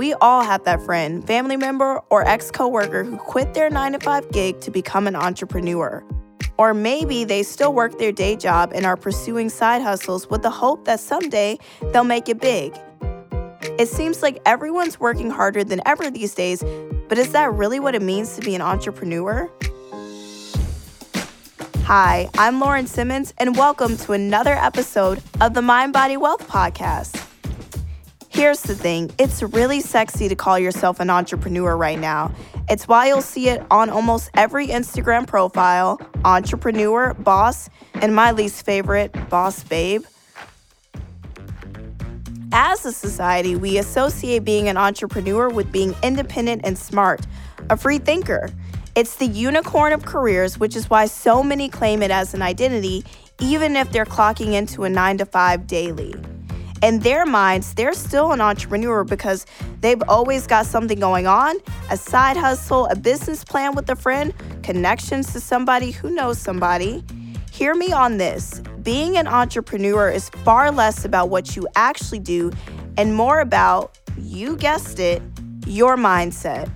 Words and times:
We 0.00 0.14
all 0.14 0.42
have 0.42 0.64
that 0.64 0.80
friend, 0.80 1.26
family 1.26 1.58
member, 1.58 2.00
or 2.08 2.26
ex 2.26 2.50
coworker 2.50 3.04
who 3.04 3.18
quit 3.18 3.52
their 3.52 3.68
9 3.68 3.92
to 3.92 3.98
5 3.98 4.32
gig 4.32 4.58
to 4.62 4.70
become 4.70 5.06
an 5.06 5.14
entrepreneur. 5.14 6.02
Or 6.56 6.72
maybe 6.72 7.24
they 7.24 7.42
still 7.42 7.74
work 7.74 7.98
their 7.98 8.10
day 8.10 8.34
job 8.34 8.72
and 8.74 8.86
are 8.86 8.96
pursuing 8.96 9.50
side 9.50 9.82
hustles 9.82 10.26
with 10.30 10.40
the 10.40 10.48
hope 10.48 10.86
that 10.86 11.00
someday 11.00 11.58
they'll 11.92 12.02
make 12.02 12.30
it 12.30 12.40
big. 12.40 12.74
It 13.78 13.88
seems 13.88 14.22
like 14.22 14.40
everyone's 14.46 14.98
working 14.98 15.28
harder 15.28 15.64
than 15.64 15.82
ever 15.84 16.10
these 16.10 16.34
days, 16.34 16.64
but 17.10 17.18
is 17.18 17.32
that 17.32 17.52
really 17.52 17.78
what 17.78 17.94
it 17.94 18.00
means 18.00 18.36
to 18.36 18.40
be 18.40 18.54
an 18.54 18.62
entrepreneur? 18.62 19.50
Hi, 21.82 22.30
I'm 22.38 22.58
Lauren 22.58 22.86
Simmons, 22.86 23.34
and 23.36 23.54
welcome 23.54 23.98
to 23.98 24.14
another 24.14 24.54
episode 24.54 25.22
of 25.42 25.52
the 25.52 25.60
Mind 25.60 25.92
Body 25.92 26.16
Wealth 26.16 26.48
Podcast. 26.48 27.19
Here's 28.32 28.62
the 28.62 28.76
thing 28.76 29.10
it's 29.18 29.42
really 29.42 29.80
sexy 29.80 30.28
to 30.28 30.36
call 30.36 30.56
yourself 30.56 31.00
an 31.00 31.10
entrepreneur 31.10 31.76
right 31.76 31.98
now. 31.98 32.32
It's 32.68 32.86
why 32.86 33.08
you'll 33.08 33.22
see 33.22 33.48
it 33.48 33.60
on 33.72 33.90
almost 33.90 34.30
every 34.34 34.68
Instagram 34.68 35.26
profile 35.26 36.00
entrepreneur, 36.24 37.12
boss, 37.14 37.68
and 37.94 38.14
my 38.14 38.30
least 38.30 38.64
favorite, 38.64 39.12
boss 39.30 39.64
babe. 39.64 40.04
As 42.52 42.86
a 42.86 42.92
society, 42.92 43.56
we 43.56 43.78
associate 43.78 44.44
being 44.44 44.68
an 44.68 44.76
entrepreneur 44.76 45.48
with 45.48 45.72
being 45.72 45.96
independent 46.04 46.62
and 46.64 46.78
smart, 46.78 47.26
a 47.68 47.76
free 47.76 47.98
thinker. 47.98 48.48
It's 48.94 49.16
the 49.16 49.26
unicorn 49.26 49.92
of 49.92 50.04
careers, 50.04 50.56
which 50.56 50.76
is 50.76 50.88
why 50.88 51.06
so 51.06 51.42
many 51.42 51.68
claim 51.68 52.00
it 52.00 52.12
as 52.12 52.32
an 52.32 52.42
identity, 52.42 53.04
even 53.40 53.74
if 53.74 53.90
they're 53.90 54.04
clocking 54.04 54.52
into 54.52 54.84
a 54.84 54.88
9 54.88 55.18
to 55.18 55.26
5 55.26 55.66
daily 55.66 56.14
in 56.82 57.00
their 57.00 57.26
minds, 57.26 57.74
they're 57.74 57.92
still 57.92 58.32
an 58.32 58.40
entrepreneur 58.40 59.04
because 59.04 59.46
they've 59.80 60.02
always 60.08 60.46
got 60.46 60.66
something 60.66 60.98
going 60.98 61.26
on 61.26 61.56
a 61.90 61.96
side 61.96 62.36
hustle, 62.36 62.86
a 62.86 62.96
business 62.96 63.44
plan 63.44 63.74
with 63.74 63.88
a 63.90 63.96
friend, 63.96 64.32
connections 64.62 65.32
to 65.32 65.40
somebody 65.40 65.90
who 65.90 66.10
knows 66.10 66.38
somebody. 66.38 67.04
Hear 67.50 67.74
me 67.74 67.92
on 67.92 68.16
this 68.16 68.62
being 68.82 69.18
an 69.18 69.26
entrepreneur 69.26 70.08
is 70.08 70.30
far 70.30 70.70
less 70.70 71.04
about 71.04 71.28
what 71.28 71.56
you 71.56 71.66
actually 71.76 72.20
do 72.20 72.50
and 72.96 73.14
more 73.14 73.40
about, 73.40 73.98
you 74.16 74.56
guessed 74.56 74.98
it, 74.98 75.22
your 75.66 75.96
mindset. 75.96 76.70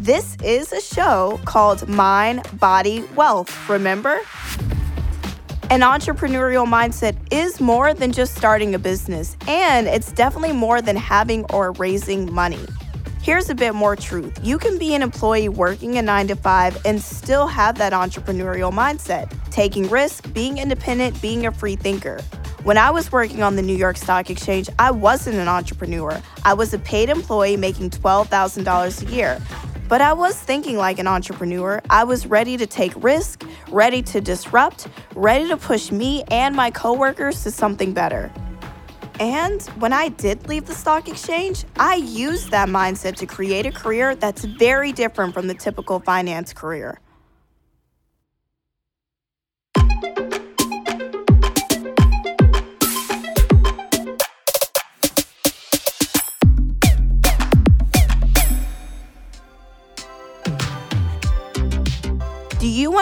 This 0.00 0.36
is 0.42 0.72
a 0.72 0.80
show 0.80 1.40
called 1.44 1.88
Mind, 1.88 2.46
Body, 2.58 3.04
Wealth, 3.16 3.68
remember? 3.68 4.20
An 5.70 5.82
entrepreneurial 5.82 6.66
mindset 6.66 7.16
is 7.32 7.60
more 7.60 7.94
than 7.94 8.10
just 8.10 8.34
starting 8.34 8.74
a 8.74 8.78
business, 8.80 9.36
and 9.46 9.86
it's 9.86 10.10
definitely 10.10 10.52
more 10.52 10.82
than 10.82 10.96
having 10.96 11.44
or 11.44 11.70
raising 11.70 12.34
money. 12.34 12.58
Here's 13.22 13.50
a 13.50 13.54
bit 13.54 13.76
more 13.76 13.94
truth 13.94 14.36
you 14.42 14.58
can 14.58 14.78
be 14.78 14.96
an 14.96 15.02
employee 15.02 15.48
working 15.48 15.96
a 15.96 16.02
nine 16.02 16.26
to 16.26 16.34
five 16.34 16.76
and 16.84 17.00
still 17.00 17.46
have 17.46 17.78
that 17.78 17.92
entrepreneurial 17.92 18.72
mindset, 18.72 19.32
taking 19.52 19.88
risks, 19.88 20.28
being 20.32 20.58
independent, 20.58 21.22
being 21.22 21.46
a 21.46 21.52
free 21.52 21.76
thinker. 21.76 22.20
When 22.64 22.76
I 22.76 22.90
was 22.90 23.12
working 23.12 23.44
on 23.44 23.54
the 23.54 23.62
New 23.62 23.76
York 23.76 23.96
Stock 23.96 24.28
Exchange, 24.28 24.68
I 24.80 24.90
wasn't 24.90 25.36
an 25.36 25.46
entrepreneur. 25.46 26.20
I 26.44 26.52
was 26.52 26.74
a 26.74 26.80
paid 26.80 27.10
employee 27.10 27.56
making 27.56 27.90
$12,000 27.90 29.08
a 29.08 29.14
year. 29.14 29.40
But 29.90 30.00
I 30.00 30.12
was 30.12 30.38
thinking 30.38 30.76
like 30.76 31.00
an 31.00 31.08
entrepreneur. 31.08 31.82
I 31.90 32.04
was 32.04 32.24
ready 32.24 32.56
to 32.56 32.64
take 32.64 32.92
risk, 33.02 33.44
ready 33.72 34.02
to 34.02 34.20
disrupt, 34.20 34.86
ready 35.16 35.48
to 35.48 35.56
push 35.56 35.90
me 35.90 36.22
and 36.30 36.54
my 36.54 36.70
coworkers 36.70 37.42
to 37.42 37.50
something 37.50 37.92
better. 37.92 38.30
And 39.18 39.60
when 39.80 39.92
I 39.92 40.10
did 40.10 40.46
leave 40.46 40.66
the 40.66 40.74
stock 40.74 41.08
exchange, 41.08 41.64
I 41.76 41.96
used 41.96 42.52
that 42.52 42.68
mindset 42.68 43.16
to 43.16 43.26
create 43.26 43.66
a 43.66 43.72
career 43.72 44.14
that's 44.14 44.44
very 44.44 44.92
different 44.92 45.34
from 45.34 45.48
the 45.48 45.54
typical 45.54 45.98
finance 45.98 46.52
career. 46.52 47.00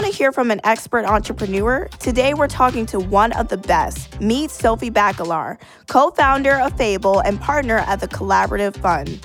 Want 0.00 0.12
to 0.12 0.16
hear 0.16 0.30
from 0.30 0.52
an 0.52 0.60
expert 0.62 1.04
entrepreneur? 1.04 1.88
Today 1.98 2.32
we're 2.32 2.46
talking 2.46 2.86
to 2.86 3.00
one 3.00 3.32
of 3.32 3.48
the 3.48 3.56
best. 3.56 4.20
Meet 4.20 4.52
Sophie 4.52 4.92
Bakalar, 4.92 5.58
co 5.88 6.12
founder 6.12 6.54
of 6.54 6.76
Fable 6.76 7.18
and 7.18 7.40
partner 7.40 7.78
at 7.78 7.98
the 7.98 8.06
Collaborative 8.06 8.76
Fund. 8.76 9.18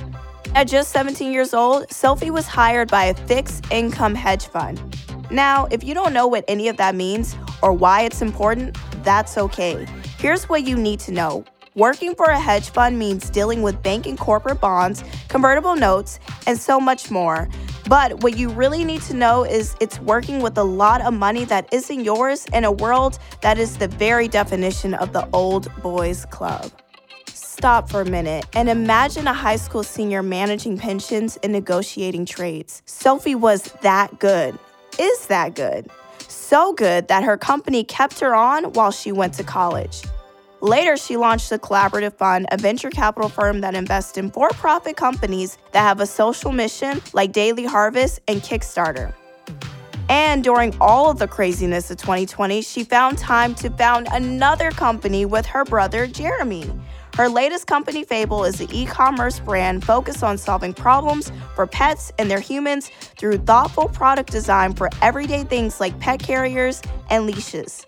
At 0.56 0.64
just 0.64 0.90
17 0.90 1.32
years 1.32 1.54
old, 1.54 1.92
Sophie 1.92 2.32
was 2.32 2.48
hired 2.48 2.90
by 2.90 3.04
a 3.04 3.14
fixed 3.14 3.72
income 3.72 4.16
hedge 4.16 4.48
fund. 4.48 4.82
Now, 5.30 5.68
if 5.70 5.84
you 5.84 5.94
don't 5.94 6.12
know 6.12 6.26
what 6.26 6.44
any 6.48 6.68
of 6.70 6.78
that 6.78 6.96
means 6.96 7.36
or 7.62 7.72
why 7.72 8.02
it's 8.02 8.24
important, 8.24 8.76
that's 9.04 9.38
okay. 9.38 9.86
Here's 10.18 10.50
what 10.50 10.66
you 10.66 10.76
need 10.76 11.00
to 11.02 11.12
know. 11.12 11.46
Working 11.76 12.16
for 12.16 12.26
a 12.26 12.40
hedge 12.40 12.72
fund 12.72 12.98
means 12.98 13.30
dealing 13.30 13.62
with 13.62 13.84
bank 13.84 14.08
and 14.08 14.18
corporate 14.18 14.60
bonds, 14.60 15.04
convertible 15.28 15.76
notes, 15.76 16.20
and 16.48 16.58
so 16.58 16.80
much 16.80 17.12
more. 17.12 17.48
But 17.88 18.24
what 18.24 18.38
you 18.38 18.50
really 18.50 18.86
need 18.86 19.02
to 19.04 19.14
know 19.14 19.44
is 19.44 19.76
it's 19.82 20.00
working 20.00 20.42
with 20.42 20.58
a 20.58 20.64
lot 20.64 21.02
of 21.02 21.14
money 21.14 21.44
that 21.46 21.72
isn't 21.74 22.04
yours 22.04 22.46
in 22.54 22.64
a 22.64 22.72
world 22.72 23.20
that 23.42 23.58
is 23.58 23.78
the 23.78 23.90
very 23.90 24.28
definition 24.28 24.94
of 24.94 25.12
the 25.12 25.28
old 25.34 25.70
boys 25.82 26.26
club. 26.26 26.72
Stop 27.28 27.90
for 27.90 28.02
a 28.02 28.06
minute 28.06 28.46
and 28.54 28.70
imagine 28.70 29.28
a 29.28 29.34
high 29.34 29.58
school 29.58 29.84
senior 29.84 30.24
managing 30.24 30.78
pensions 30.78 31.38
and 31.44 31.52
negotiating 31.52 32.26
trades. 32.26 32.82
Sophie 32.86 33.36
was 33.36 33.64
that 33.82 34.20
good, 34.20 34.58
is 34.98 35.28
that 35.28 35.56
good. 35.56 35.90
So 36.20 36.74
good 36.74 37.10
that 37.10 37.24
her 37.24 37.38
company 37.38 37.84
kept 37.84 38.20
her 38.22 38.34
on 38.34 38.66
while 38.74 38.92
she 38.92 39.12
went 39.12 39.34
to 39.36 39.44
college. 39.44 40.04
Later, 40.64 40.96
she 40.96 41.18
launched 41.18 41.50
the 41.50 41.60
Collaborative 41.60 42.14
Fund, 42.14 42.46
a 42.50 42.56
venture 42.56 42.90
capital 42.90 43.28
firm 43.28 43.60
that 43.60 43.76
invests 43.76 44.18
in 44.18 44.32
for 44.32 44.48
profit 44.52 44.96
companies 44.96 45.58
that 45.74 45.82
have 45.82 46.00
a 46.00 46.06
social 46.06 46.54
mission 46.54 47.02
like 47.12 47.34
Daily 47.34 47.66
Harvest 47.66 48.22
and 48.30 48.42
Kickstarter. 48.42 49.14
And 50.08 50.42
during 50.42 50.74
all 50.80 51.12
of 51.12 51.20
the 51.20 51.28
craziness 51.28 51.92
of 51.92 51.98
2020, 51.98 52.62
she 52.62 52.86
found 52.86 53.18
time 53.18 53.56
to 53.56 53.70
found 53.72 54.08
another 54.14 54.72
company 54.72 55.26
with 55.26 55.46
her 55.48 55.66
brother, 55.66 56.08
Jeremy. 56.08 56.72
Her 57.16 57.28
latest 57.28 57.68
company, 57.68 58.06
Fable, 58.06 58.46
is 58.46 58.62
an 58.62 58.72
e 58.72 58.86
commerce 58.86 59.42
brand 59.42 59.84
focused 59.84 60.24
on 60.24 60.38
solving 60.38 60.74
problems 60.74 61.30
for 61.56 61.68
pets 61.68 62.14
and 62.18 62.32
their 62.32 62.40
humans 62.40 62.90
through 63.18 63.40
thoughtful 63.40 63.90
product 63.90 64.32
design 64.32 64.76
for 64.76 64.90
everyday 65.02 65.44
things 65.44 65.82
like 65.82 66.00
pet 66.00 66.22
carriers 66.22 66.82
and 67.10 67.26
leashes. 67.26 67.86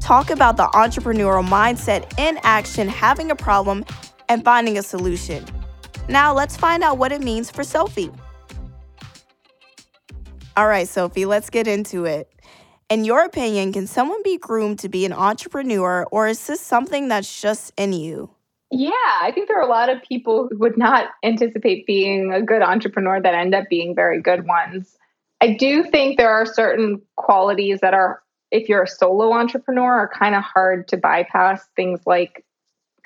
Talk 0.00 0.30
about 0.30 0.56
the 0.56 0.66
entrepreneurial 0.66 1.46
mindset 1.46 2.18
in 2.18 2.38
action, 2.42 2.88
having 2.88 3.30
a 3.30 3.36
problem, 3.36 3.84
and 4.28 4.44
finding 4.44 4.78
a 4.78 4.82
solution. 4.82 5.44
Now, 6.08 6.32
let's 6.32 6.56
find 6.56 6.82
out 6.82 6.98
what 6.98 7.12
it 7.12 7.20
means 7.20 7.50
for 7.50 7.64
Sophie. 7.64 8.10
All 10.56 10.66
right, 10.66 10.88
Sophie, 10.88 11.24
let's 11.24 11.50
get 11.50 11.68
into 11.68 12.04
it. 12.04 12.30
In 12.88 13.04
your 13.04 13.24
opinion, 13.24 13.72
can 13.72 13.86
someone 13.86 14.22
be 14.22 14.38
groomed 14.38 14.78
to 14.80 14.88
be 14.88 15.04
an 15.04 15.12
entrepreneur, 15.12 16.06
or 16.10 16.26
is 16.26 16.46
this 16.46 16.60
something 16.60 17.08
that's 17.08 17.40
just 17.40 17.72
in 17.76 17.92
you? 17.92 18.30
Yeah, 18.70 18.90
I 19.22 19.30
think 19.32 19.48
there 19.48 19.58
are 19.58 19.66
a 19.66 19.70
lot 19.70 19.88
of 19.88 20.02
people 20.02 20.48
who 20.50 20.58
would 20.58 20.76
not 20.76 21.10
anticipate 21.22 21.86
being 21.86 22.32
a 22.32 22.42
good 22.42 22.62
entrepreneur 22.62 23.20
that 23.20 23.34
end 23.34 23.54
up 23.54 23.64
being 23.70 23.94
very 23.94 24.20
good 24.20 24.46
ones. 24.46 24.96
I 25.40 25.54
do 25.54 25.84
think 25.84 26.18
there 26.18 26.30
are 26.30 26.44
certain 26.44 27.00
qualities 27.16 27.80
that 27.80 27.94
are 27.94 28.22
if 28.50 28.68
you're 28.68 28.82
a 28.82 28.88
solo 28.88 29.32
entrepreneur 29.32 29.92
are 29.92 30.08
kind 30.08 30.34
of 30.34 30.42
hard 30.42 30.88
to 30.88 30.96
bypass 30.96 31.64
things 31.76 32.00
like 32.06 32.44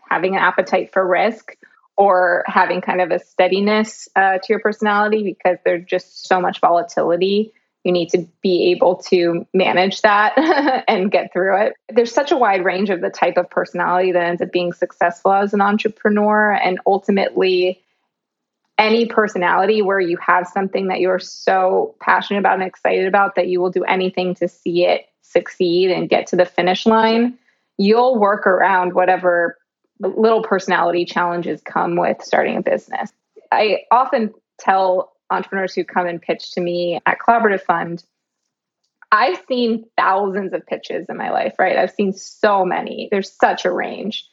having 0.08 0.34
an 0.34 0.42
appetite 0.42 0.92
for 0.92 1.06
risk 1.06 1.56
or 1.96 2.44
having 2.46 2.81
kind 2.81 3.00
of 3.00 3.11
a 3.11 3.19
steadiness 3.19 4.08
uh, 4.17 4.38
to 4.38 4.44
your 4.49 4.61
personality 4.61 5.22
because 5.22 5.58
there's 5.64 5.84
just 5.84 6.26
so 6.26 6.40
much 6.40 6.61
volatility 6.61 7.52
you 7.84 7.93
need 7.93 8.11
to 8.11 8.26
be 8.43 8.70
able 8.70 8.96
to 8.96 9.46
manage 9.52 10.02
that 10.02 10.34
and 10.88 11.11
get 11.11 11.32
through 11.32 11.62
it. 11.62 11.75
There's 11.88 12.12
such 12.12 12.31
a 12.31 12.37
wide 12.37 12.64
range 12.64 12.90
of 12.90 13.00
the 13.00 13.11
type 13.11 13.37
of 13.37 13.50
personality 13.50 14.12
that 14.12 14.22
ends 14.22 14.43
up 14.43 14.52
being 14.52 14.72
successful 14.72 15.32
as 15.32 15.52
an 15.52 15.61
entrepreneur. 15.61 16.52
And 16.52 16.78
ultimately, 16.87 17.82
any 18.78 19.06
personality 19.06 19.82
where 19.82 20.00
you 20.00 20.17
have 20.19 20.46
something 20.46 20.88
that 20.88 21.00
you're 21.00 21.19
so 21.19 21.94
passionate 22.00 22.40
about 22.40 22.55
and 22.55 22.62
excited 22.62 23.06
about 23.06 23.34
that 23.34 23.49
you 23.49 23.61
will 23.61 23.70
do 23.70 23.84
anything 23.84 24.34
to 24.37 24.49
see 24.49 24.87
it 24.87 25.06
succeed 25.32 25.90
and 25.90 26.08
get 26.08 26.26
to 26.29 26.37
the 26.37 26.44
finish 26.44 26.87
line, 26.87 27.38
you'll 27.79 28.19
work 28.19 28.46
around 28.46 28.94
whatever 28.94 29.58
little 30.00 30.43
personality 30.43 31.05
challenges 31.05 31.61
come 31.62 31.96
with 31.96 32.23
starting 32.23 32.56
a 32.56 32.62
business. 32.62 33.12
I 33.50 33.81
often 33.90 34.32
tell 34.58 35.12
entrepreneurs 35.31 35.75
who 35.75 35.84
come 35.84 36.06
and 36.06 36.20
pitch 36.20 36.52
to 36.52 36.61
me 36.61 37.00
at 37.06 37.19
Collaborative 37.19 37.62
Fund, 37.62 38.05
I've 39.11 39.43
seen 39.46 39.84
thousands 39.96 40.52
of 40.52 40.67
pitches 40.67 41.06
in 41.08 41.17
my 41.17 41.31
life, 41.31 41.55
right? 41.58 41.76
I've 41.76 41.90
seen 41.90 42.12
so 42.12 42.64
many. 42.64 43.08
There's 43.11 43.31
such 43.31 43.64
a 43.64 43.73
range. 43.73 44.26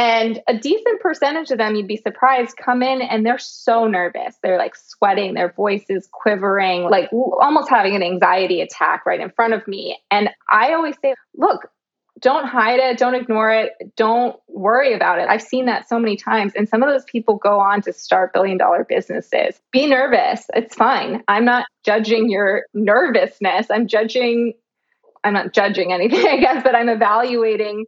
And 0.00 0.40
a 0.48 0.56
decent 0.56 1.02
percentage 1.02 1.50
of 1.50 1.58
them, 1.58 1.74
you'd 1.74 1.86
be 1.86 1.98
surprised, 1.98 2.56
come 2.56 2.82
in 2.82 3.02
and 3.02 3.26
they're 3.26 3.38
so 3.38 3.86
nervous. 3.86 4.34
They're 4.42 4.56
like 4.56 4.74
sweating, 4.74 5.34
their 5.34 5.52
voice 5.52 5.84
is 5.90 6.08
quivering, 6.10 6.84
like 6.84 7.12
almost 7.12 7.68
having 7.68 7.94
an 7.94 8.02
anxiety 8.02 8.62
attack 8.62 9.04
right 9.04 9.20
in 9.20 9.28
front 9.28 9.52
of 9.52 9.68
me. 9.68 9.98
And 10.10 10.30
I 10.50 10.72
always 10.72 10.94
say, 11.02 11.14
look, 11.36 11.70
don't 12.18 12.46
hide 12.46 12.80
it, 12.80 12.96
don't 12.96 13.14
ignore 13.14 13.50
it, 13.52 13.72
don't 13.94 14.40
worry 14.48 14.94
about 14.94 15.18
it. 15.18 15.28
I've 15.28 15.42
seen 15.42 15.66
that 15.66 15.86
so 15.86 15.98
many 15.98 16.16
times. 16.16 16.54
And 16.56 16.66
some 16.66 16.82
of 16.82 16.88
those 16.88 17.04
people 17.04 17.36
go 17.36 17.60
on 17.60 17.82
to 17.82 17.92
start 17.92 18.32
billion 18.32 18.56
dollar 18.56 18.86
businesses. 18.88 19.60
Be 19.70 19.84
nervous, 19.84 20.46
it's 20.54 20.74
fine. 20.74 21.22
I'm 21.28 21.44
not 21.44 21.66
judging 21.84 22.30
your 22.30 22.64
nervousness. 22.72 23.66
I'm 23.70 23.86
judging, 23.86 24.54
I'm 25.24 25.34
not 25.34 25.52
judging 25.52 25.92
anything, 25.92 26.26
I 26.26 26.38
guess, 26.38 26.62
but 26.62 26.74
I'm 26.74 26.88
evaluating 26.88 27.84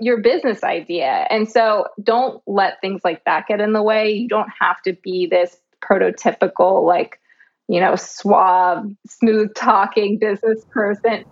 your 0.00 0.20
business 0.20 0.64
idea. 0.64 1.26
And 1.30 1.48
so 1.48 1.86
don't 2.02 2.42
let 2.46 2.80
things 2.80 3.02
like 3.04 3.24
that 3.24 3.46
get 3.46 3.60
in 3.60 3.72
the 3.72 3.82
way. 3.82 4.10
You 4.10 4.28
don't 4.28 4.50
have 4.58 4.80
to 4.82 4.94
be 5.02 5.26
this 5.26 5.56
prototypical, 5.82 6.86
like, 6.86 7.20
you 7.68 7.80
know, 7.80 7.96
suave, 7.96 8.84
smooth 9.06 9.54
talking 9.54 10.18
business 10.18 10.64
person. 10.70 11.24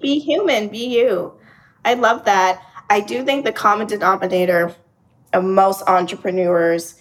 Be 0.00 0.18
human, 0.18 0.68
be 0.68 0.86
you. 0.86 1.32
I 1.84 1.94
love 1.94 2.24
that. 2.24 2.60
I 2.90 3.00
do 3.00 3.24
think 3.24 3.44
the 3.44 3.52
common 3.52 3.86
denominator 3.86 4.74
of 5.32 5.44
most 5.44 5.82
entrepreneurs, 5.88 7.00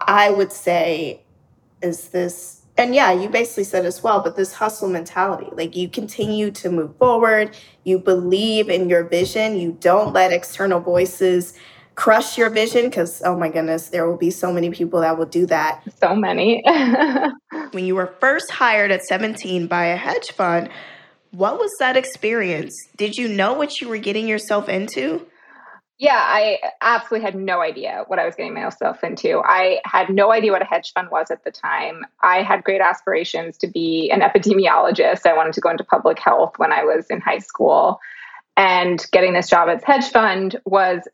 I 0.00 0.30
would 0.30 0.52
say, 0.52 1.22
is 1.82 2.08
this 2.08 2.55
and 2.78 2.94
yeah, 2.94 3.12
you 3.12 3.28
basically 3.28 3.64
said 3.64 3.86
as 3.86 4.02
well, 4.02 4.20
but 4.20 4.36
this 4.36 4.52
hustle 4.52 4.88
mentality, 4.88 5.48
like 5.52 5.74
you 5.74 5.88
continue 5.88 6.50
to 6.52 6.70
move 6.70 6.96
forward, 6.98 7.56
you 7.84 7.98
believe 7.98 8.68
in 8.68 8.88
your 8.88 9.04
vision, 9.04 9.58
you 9.58 9.76
don't 9.80 10.12
let 10.12 10.32
external 10.32 10.80
voices 10.80 11.54
crush 11.94 12.36
your 12.36 12.50
vision 12.50 12.84
because 12.90 13.22
oh 13.24 13.34
my 13.38 13.48
goodness 13.48 13.88
there 13.88 14.06
will 14.06 14.18
be 14.18 14.30
so 14.30 14.52
many 14.52 14.68
people 14.70 15.00
that 15.00 15.16
will 15.16 15.26
do 15.26 15.46
that. 15.46 15.82
So 16.00 16.14
many. 16.14 16.62
When 17.72 17.84
you 17.84 17.94
were 17.94 18.14
first 18.20 18.50
hired 18.50 18.90
at 18.90 19.02
17 19.04 19.66
by 19.66 19.86
a 19.86 19.96
hedge 19.96 20.32
fund 20.32 20.70
what 21.36 21.58
was 21.58 21.70
that 21.78 21.96
experience? 21.96 22.74
Did 22.96 23.16
you 23.16 23.28
know 23.28 23.52
what 23.52 23.80
you 23.80 23.88
were 23.88 23.98
getting 23.98 24.26
yourself 24.26 24.68
into 24.70 25.26
yeah, 25.98 26.20
I 26.22 26.58
absolutely 26.82 27.24
had 27.24 27.34
no 27.34 27.62
idea 27.62 28.04
what 28.06 28.18
I 28.18 28.26
was 28.26 28.34
getting 28.34 28.52
myself 28.52 29.02
into. 29.02 29.40
I 29.40 29.80
had 29.84 30.10
no 30.10 30.30
idea 30.30 30.52
what 30.52 30.60
a 30.60 30.66
hedge 30.66 30.92
fund 30.92 31.08
was 31.10 31.30
at 31.30 31.44
the 31.44 31.50
time. 31.50 32.04
I 32.22 32.42
had 32.42 32.64
great 32.64 32.82
aspirations 32.82 33.56
to 33.58 33.66
be 33.66 34.10
an 34.10 34.20
epidemiologist. 34.20 35.24
I 35.24 35.34
wanted 35.34 35.54
to 35.54 35.60
go 35.62 35.70
into 35.70 35.84
public 35.84 36.18
health 36.18 36.54
when 36.58 36.70
I 36.70 36.84
was 36.84 37.06
in 37.08 37.20
high 37.20 37.38
school. 37.38 37.98
And 38.58 39.04
getting 39.10 39.32
this 39.32 39.48
job 39.48 39.68
at 39.70 39.84
hedge 39.84 40.10
fund 40.10 40.60
was 40.66 41.08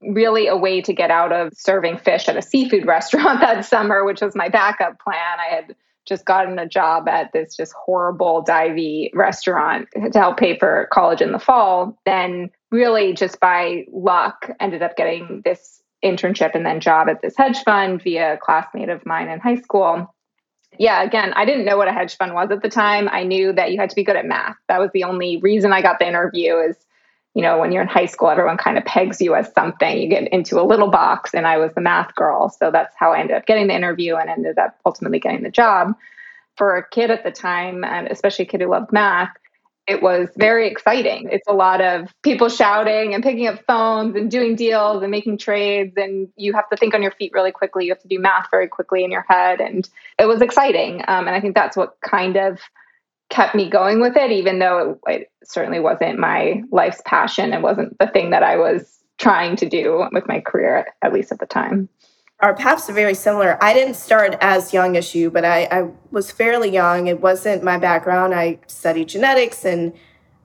really 0.00 0.46
a 0.46 0.56
way 0.56 0.80
to 0.80 0.92
get 0.92 1.10
out 1.10 1.32
of 1.32 1.52
serving 1.54 1.98
fish 1.98 2.28
at 2.28 2.36
a 2.36 2.42
seafood 2.42 2.86
restaurant 2.86 3.40
that 3.40 3.64
summer, 3.64 4.04
which 4.04 4.20
was 4.20 4.36
my 4.36 4.48
backup 4.48 5.00
plan. 5.00 5.38
I 5.40 5.54
had 5.54 5.74
just 6.06 6.24
gotten 6.24 6.58
a 6.58 6.68
job 6.68 7.08
at 7.08 7.32
this 7.32 7.56
just 7.56 7.72
horrible 7.72 8.44
divey 8.44 9.10
restaurant 9.14 9.88
to 10.12 10.18
help 10.18 10.38
pay 10.38 10.58
for 10.58 10.88
college 10.92 11.20
in 11.20 11.32
the 11.32 11.38
fall. 11.38 11.98
Then, 12.06 12.50
really, 12.70 13.12
just 13.14 13.40
by 13.40 13.84
luck, 13.92 14.50
ended 14.60 14.82
up 14.82 14.96
getting 14.96 15.42
this 15.44 15.82
internship 16.04 16.54
and 16.54 16.64
then 16.64 16.80
job 16.80 17.08
at 17.08 17.20
this 17.22 17.36
hedge 17.36 17.58
fund 17.64 18.02
via 18.02 18.34
a 18.34 18.38
classmate 18.38 18.88
of 18.88 19.04
mine 19.04 19.28
in 19.28 19.38
high 19.40 19.60
school. 19.60 20.14
Yeah, 20.78 21.02
again, 21.02 21.32
I 21.34 21.44
didn't 21.44 21.64
know 21.64 21.76
what 21.76 21.88
a 21.88 21.92
hedge 21.92 22.16
fund 22.16 22.32
was 22.32 22.50
at 22.50 22.62
the 22.62 22.70
time. 22.70 23.08
I 23.10 23.24
knew 23.24 23.52
that 23.52 23.72
you 23.72 23.78
had 23.78 23.90
to 23.90 23.96
be 23.96 24.04
good 24.04 24.16
at 24.16 24.24
math. 24.24 24.56
That 24.68 24.78
was 24.78 24.90
the 24.92 25.04
only 25.04 25.36
reason 25.38 25.72
I 25.72 25.82
got 25.82 25.98
the 25.98 26.06
interview 26.06 26.56
is 26.58 26.76
you 27.34 27.42
know, 27.42 27.58
when 27.58 27.70
you're 27.70 27.82
in 27.82 27.88
high 27.88 28.06
school, 28.06 28.28
everyone 28.28 28.56
kind 28.56 28.76
of 28.76 28.84
pegs 28.84 29.20
you 29.20 29.34
as 29.34 29.52
something. 29.52 29.98
You 29.98 30.08
get 30.08 30.32
into 30.32 30.60
a 30.60 30.66
little 30.66 30.90
box, 30.90 31.32
and 31.32 31.46
I 31.46 31.58
was 31.58 31.72
the 31.74 31.80
math 31.80 32.14
girl. 32.14 32.48
So 32.48 32.70
that's 32.70 32.94
how 32.98 33.12
I 33.12 33.20
ended 33.20 33.36
up 33.36 33.46
getting 33.46 33.68
the 33.68 33.74
interview 33.74 34.16
and 34.16 34.28
ended 34.28 34.58
up 34.58 34.76
ultimately 34.84 35.20
getting 35.20 35.42
the 35.42 35.50
job. 35.50 35.94
For 36.56 36.76
a 36.76 36.88
kid 36.88 37.10
at 37.10 37.22
the 37.22 37.30
time, 37.30 37.84
and 37.84 38.08
especially 38.08 38.46
a 38.46 38.48
kid 38.48 38.60
who 38.60 38.68
loved 38.68 38.92
math, 38.92 39.30
it 39.86 40.02
was 40.02 40.28
very 40.36 40.68
exciting. 40.68 41.28
It's 41.32 41.48
a 41.48 41.52
lot 41.52 41.80
of 41.80 42.12
people 42.22 42.48
shouting 42.48 43.14
and 43.14 43.22
picking 43.22 43.46
up 43.48 43.60
phones 43.66 44.14
and 44.14 44.30
doing 44.30 44.54
deals 44.54 45.02
and 45.02 45.10
making 45.10 45.38
trades. 45.38 45.94
And 45.96 46.28
you 46.36 46.52
have 46.52 46.68
to 46.70 46.76
think 46.76 46.94
on 46.94 47.02
your 47.02 47.10
feet 47.12 47.32
really 47.34 47.50
quickly. 47.50 47.86
You 47.86 47.92
have 47.92 48.02
to 48.02 48.08
do 48.08 48.20
math 48.20 48.48
very 48.50 48.68
quickly 48.68 49.02
in 49.04 49.10
your 49.10 49.24
head. 49.28 49.60
And 49.60 49.88
it 50.18 50.26
was 50.26 50.42
exciting. 50.42 51.02
Um, 51.08 51.26
and 51.26 51.30
I 51.30 51.40
think 51.40 51.54
that's 51.54 51.76
what 51.76 51.96
kind 52.02 52.36
of 52.36 52.60
kept 53.30 53.54
me 53.54 53.68
going 53.70 54.00
with 54.00 54.16
it, 54.16 54.30
even 54.30 54.58
though 54.58 54.98
it, 55.06 55.12
it 55.12 55.30
certainly 55.44 55.80
wasn't 55.80 56.18
my 56.18 56.62
life's 56.70 57.02
passion. 57.04 57.52
It 57.52 57.62
wasn't 57.62 57.98
the 57.98 58.06
thing 58.06 58.30
that 58.30 58.42
I 58.42 58.56
was 58.56 58.98
trying 59.18 59.56
to 59.56 59.68
do 59.68 60.06
with 60.12 60.26
my 60.26 60.40
career, 60.40 60.86
at 61.02 61.12
least 61.12 61.32
at 61.32 61.38
the 61.38 61.46
time. 61.46 61.88
Our 62.42 62.54
paths 62.54 62.88
are 62.88 62.94
very 62.94 63.14
similar. 63.14 63.62
I 63.62 63.74
didn't 63.74 63.94
start 63.94 64.36
as 64.40 64.72
young 64.72 64.96
as 64.96 65.14
you, 65.14 65.30
but 65.30 65.44
I, 65.44 65.64
I 65.70 65.90
was 66.10 66.30
fairly 66.30 66.70
young. 66.70 67.06
It 67.06 67.20
wasn't 67.20 67.62
my 67.62 67.76
background. 67.76 68.34
I 68.34 68.58
studied 68.66 69.08
genetics 69.08 69.64
and 69.66 69.92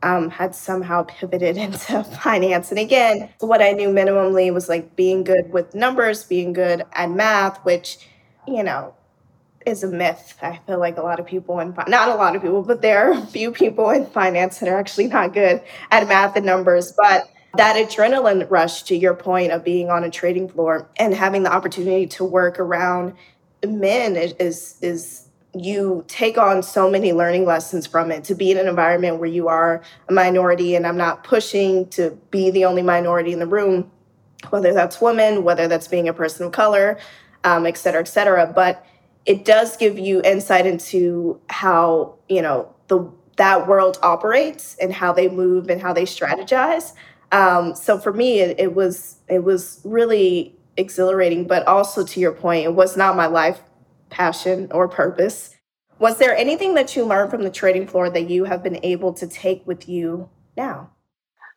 um, 0.04 0.30
had 0.30 0.54
somehow 0.54 1.04
pivoted 1.04 1.58
into 1.66 2.04
finance. 2.04 2.70
And 2.70 2.80
again, 2.80 3.30
what 3.40 3.62
I 3.62 3.72
knew 3.72 3.90
minimally 3.90 4.54
was 4.54 4.68
like 4.68 4.96
being 4.96 5.24
good 5.24 5.52
with 5.52 5.74
numbers, 5.74 6.24
being 6.24 6.54
good 6.54 6.84
at 6.94 7.10
math, 7.12 7.64
which, 7.64 7.98
you 8.46 8.64
know, 8.64 8.94
is 9.66 9.84
a 9.84 9.88
myth. 9.88 10.38
I 10.42 10.60
feel 10.68 10.80
like 10.80 10.98
a 10.98 11.02
lot 11.02 11.20
of 11.20 11.26
people 11.26 11.60
in 11.60 11.74
not 11.88 12.10
a 12.10 12.16
lot 12.16 12.36
of 12.36 12.42
people, 12.42 12.62
but 12.62 12.82
there 12.82 13.10
are 13.10 13.14
a 13.14 13.26
few 13.26 13.52
people 13.52 13.90
in 13.90 14.06
finance 14.06 14.60
that 14.60 14.70
are 14.70 14.78
actually 14.78 15.08
not 15.08 15.34
good 15.34 15.62
at 15.92 16.08
math 16.08 16.36
and 16.36 16.46
numbers. 16.46 16.92
But 16.92 17.30
that 17.58 17.76
adrenaline 17.76 18.50
rush, 18.50 18.84
to 18.84 18.96
your 18.96 19.14
point 19.14 19.52
of 19.52 19.64
being 19.64 19.90
on 19.90 20.04
a 20.04 20.10
trading 20.10 20.50
floor 20.50 20.90
and 20.98 21.14
having 21.14 21.44
the 21.44 21.52
opportunity 21.52 22.08
to 22.08 22.24
work 22.24 22.60
around 22.60 23.14
men 23.66 24.16
is 24.16 24.78
is 24.82 25.28
you 25.58 26.04
take 26.08 26.38
on 26.38 26.62
so 26.62 26.90
many 26.90 27.14
learning 27.14 27.46
lessons 27.46 27.88
from 27.88 28.12
it 28.12 28.24
to 28.26 28.36
be 28.36 28.52
in 28.52 28.58
an 28.58 28.68
environment 28.68 29.18
where 29.20 29.30
you 29.30 29.48
are 29.48 29.82
a 30.10 30.14
minority 30.14 30.76
and 30.76 30.86
i'm 30.86 30.98
not 30.98 31.24
pushing 31.24 31.88
to 31.88 32.12
be 32.30 32.52
the 32.52 32.66
only 32.66 32.84
minority 32.84 33.32
in 33.32 33.40
the 33.40 33.48
room 33.48 33.90
whether 34.50 34.74
that's 34.74 35.02
women 35.02 35.44
whether 35.44 35.68
that's 35.68 35.88
being 35.88 36.08
a 36.08 36.14
person 36.14 36.46
of 36.46 36.52
color 36.52 37.00
um, 37.44 37.66
et 37.66 37.78
cetera 37.78 38.02
et 38.02 38.08
cetera 38.08 38.46
but 38.46 38.86
it 39.26 39.46
does 39.46 39.78
give 39.78 39.98
you 39.98 40.22
insight 40.24 40.68
into 40.68 41.40
how 41.50 42.14
you 42.30 42.42
know 42.42 42.72
the 42.88 43.10
that 43.38 43.68
world 43.68 44.00
operates 44.02 44.76
and 44.76 44.94
how 44.94 45.12
they 45.12 45.28
move 45.28 45.70
and 45.70 45.82
how 45.82 45.94
they 45.94 46.06
strategize. 46.06 46.94
Um, 47.32 47.76
so 47.76 47.98
for 47.98 48.14
me, 48.14 48.40
it, 48.40 48.60
it 48.60 48.76
was 48.76 49.18
it 49.28 49.44
was 49.44 49.82
really 49.84 50.56
exhilarating, 50.78 51.48
but 51.48 51.66
also 51.68 52.06
to 52.06 52.20
your 52.20 52.32
point, 52.32 52.66
it 52.66 52.76
was 52.76 52.96
not 52.98 53.16
my 53.16 53.28
life 53.28 53.62
passion 54.10 54.68
or 54.72 54.88
purpose. 54.88 55.56
Was 56.00 56.18
there 56.18 56.36
anything 56.36 56.74
that 56.76 56.96
you 56.96 57.06
learned 57.06 57.32
from 57.32 57.44
the 57.44 57.50
trading 57.50 57.88
floor 57.88 58.10
that 58.10 58.30
you 58.30 58.44
have 58.44 58.62
been 58.62 58.80
able 58.84 59.14
to 59.14 59.28
take 59.28 59.66
with 59.66 59.88
you 59.88 60.30
now? 60.58 60.92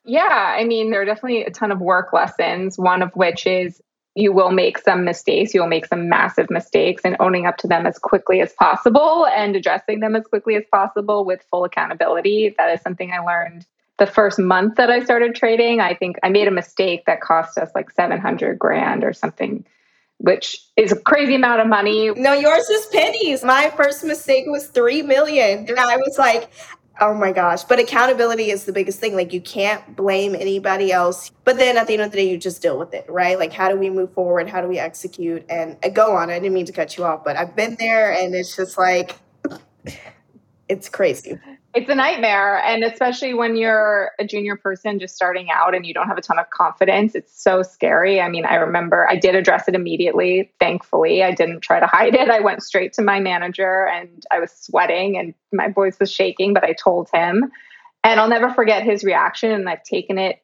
Yeah, 0.05 0.55
I 0.57 0.65
mean, 0.65 0.91
there 0.91 1.03
are 1.03 1.05
definitely 1.05 1.45
a 1.45 1.51
ton 1.51 1.73
of 1.73 1.81
work 1.81 2.13
lessons, 2.13 2.79
one 2.79 3.03
of 3.03 3.11
which 3.15 3.47
is 3.47 3.83
you 4.15 4.33
will 4.33 4.51
make 4.51 4.79
some 4.79 5.05
mistakes. 5.05 5.55
You'll 5.55 5.67
make 5.67 5.87
some 5.87 6.09
massive 6.09 6.51
mistakes 6.51 7.03
and 7.05 7.17
owning 7.21 7.47
up 7.47 7.57
to 7.59 7.69
them 7.69 7.87
as 7.87 7.99
quickly 7.99 8.41
as 8.41 8.53
possible 8.53 9.27
and 9.27 9.55
addressing 9.55 10.01
them 10.01 10.17
as 10.17 10.25
quickly 10.27 10.57
as 10.57 10.65
possible 10.73 11.25
with 11.25 11.45
full 11.51 11.65
accountability. 11.65 12.55
That 12.57 12.73
is 12.73 12.81
something 12.81 13.13
I 13.13 13.19
learned 13.19 13.67
the 13.99 14.07
first 14.07 14.39
month 14.39 14.77
that 14.77 14.91
I 14.91 15.03
started 15.05 15.35
trading. 15.35 15.81
I 15.81 15.95
think 15.95 16.17
I 16.23 16.29
made 16.29 16.49
a 16.49 16.53
mistake 16.53 17.05
that 17.07 17.21
cost 17.21 17.59
us 17.59 17.71
like 17.75 17.91
700 17.91 18.59
grand 18.59 19.05
or 19.05 19.13
something 19.13 19.65
which 20.19 20.61
is 20.77 20.93
a 20.93 20.97
crazy 20.97 21.37
amount 21.37 21.61
of 21.61 21.67
money. 21.67 22.11
No, 22.11 22.33
yours 22.33 22.69
is 22.69 22.87
pennies. 22.87 23.45
My 23.45 23.71
first 23.77 24.05
mistake 24.05 24.45
was 24.49 24.67
3 24.67 25.03
million. 25.03 25.67
And 25.69 25.79
I 25.79 25.97
was 25.97 26.19
like, 26.19 26.51
Oh 27.01 27.15
my 27.15 27.31
gosh. 27.31 27.63
But 27.63 27.79
accountability 27.79 28.51
is 28.51 28.65
the 28.65 28.73
biggest 28.73 28.99
thing. 28.99 29.15
Like 29.15 29.33
you 29.33 29.41
can't 29.41 29.95
blame 29.95 30.35
anybody 30.35 30.91
else. 30.91 31.31
But 31.45 31.57
then 31.57 31.77
at 31.77 31.87
the 31.87 31.93
end 31.93 32.03
of 32.03 32.11
the 32.11 32.17
day, 32.17 32.29
you 32.29 32.37
just 32.37 32.61
deal 32.61 32.77
with 32.77 32.93
it, 32.93 33.07
right? 33.09 33.39
Like 33.39 33.53
how 33.53 33.69
do 33.69 33.77
we 33.77 33.89
move 33.89 34.13
forward? 34.13 34.49
How 34.49 34.61
do 34.61 34.67
we 34.67 34.81
execute? 34.81 35.45
And 35.49 35.77
uh, 35.85 35.91
go 35.91 36.17
on. 36.17 36.29
I 36.29 36.41
didn't 36.41 36.55
mean 36.55 36.67
to 36.67 36.73
cut 36.73 36.97
you 36.97 37.05
off, 37.05 37.23
but 37.23 37.37
I've 37.37 37.55
been 37.55 37.77
there 37.79 38.13
and 38.13 38.35
it's 38.35 38.57
just 38.57 38.77
like 38.77 39.17
it's 40.69 40.89
crazy 40.89 41.39
it's 41.75 41.89
a 41.91 41.95
nightmare 41.95 42.59
and 42.65 42.83
especially 42.83 43.35
when 43.35 43.55
you're 43.55 44.13
a 44.19 44.27
junior 44.27 44.57
person 44.57 44.99
just 44.99 45.15
starting 45.15 45.49
out 45.51 45.75
and 45.75 45.85
you 45.85 45.93
don't 45.93 46.09
have 46.09 46.17
a 46.17 46.23
ton 46.23 46.39
of 46.39 46.49
confidence 46.51 47.15
it's 47.15 47.41
so 47.41 47.63
scary. 47.63 48.21
I 48.21 48.29
mean 48.29 48.45
i 48.45 48.55
remember 48.55 49.07
i 49.09 49.17
did 49.17 49.35
address 49.35 49.69
it 49.69 49.75
immediately 49.75 50.51
thankfully. 50.61 51.23
I 51.23 51.33
didn't 51.33 51.61
try 51.61 51.79
to 51.81 51.87
hide 51.87 52.15
it. 52.15 52.31
I 52.31 52.41
went 52.41 52.63
straight 52.63 52.93
to 52.95 53.03
my 53.03 53.21
manager 53.21 53.87
and 53.87 54.25
i 54.31 54.39
was 54.41 54.51
sweating 54.53 55.19
and 55.19 55.35
my 55.53 55.69
voice 55.69 55.99
was 56.01 56.11
shaking 56.11 56.55
but 56.55 56.65
i 56.65 56.73
told 56.73 57.09
him. 57.13 57.51
And 58.03 58.19
i'll 58.19 58.29
never 58.29 58.51
forget 58.51 58.83
his 58.83 59.05
reaction 59.05 59.51
and 59.53 59.69
i've 59.69 59.85
taken 59.85 60.19
it 60.19 60.43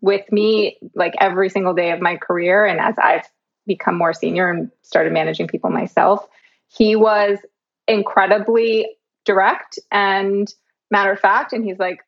with 0.00 0.30
me 0.32 0.78
like 0.94 1.14
every 1.20 1.50
single 1.50 1.74
day 1.74 1.90
of 1.90 2.00
my 2.00 2.16
career. 2.16 2.66
And 2.66 2.80
as 2.80 2.96
i've 2.98 3.28
become 3.66 3.96
more 3.96 4.12
senior 4.12 4.50
and 4.50 4.70
started 4.82 5.12
managing 5.12 5.46
people 5.46 5.70
myself 5.70 6.26
he 6.68 6.96
was 6.96 7.38
incredibly 7.86 8.97
direct 9.28 9.78
and 9.92 10.52
matter 10.90 11.12
of 11.12 11.20
fact. 11.20 11.52
And 11.52 11.62
he's 11.62 11.78
like, 11.78 12.00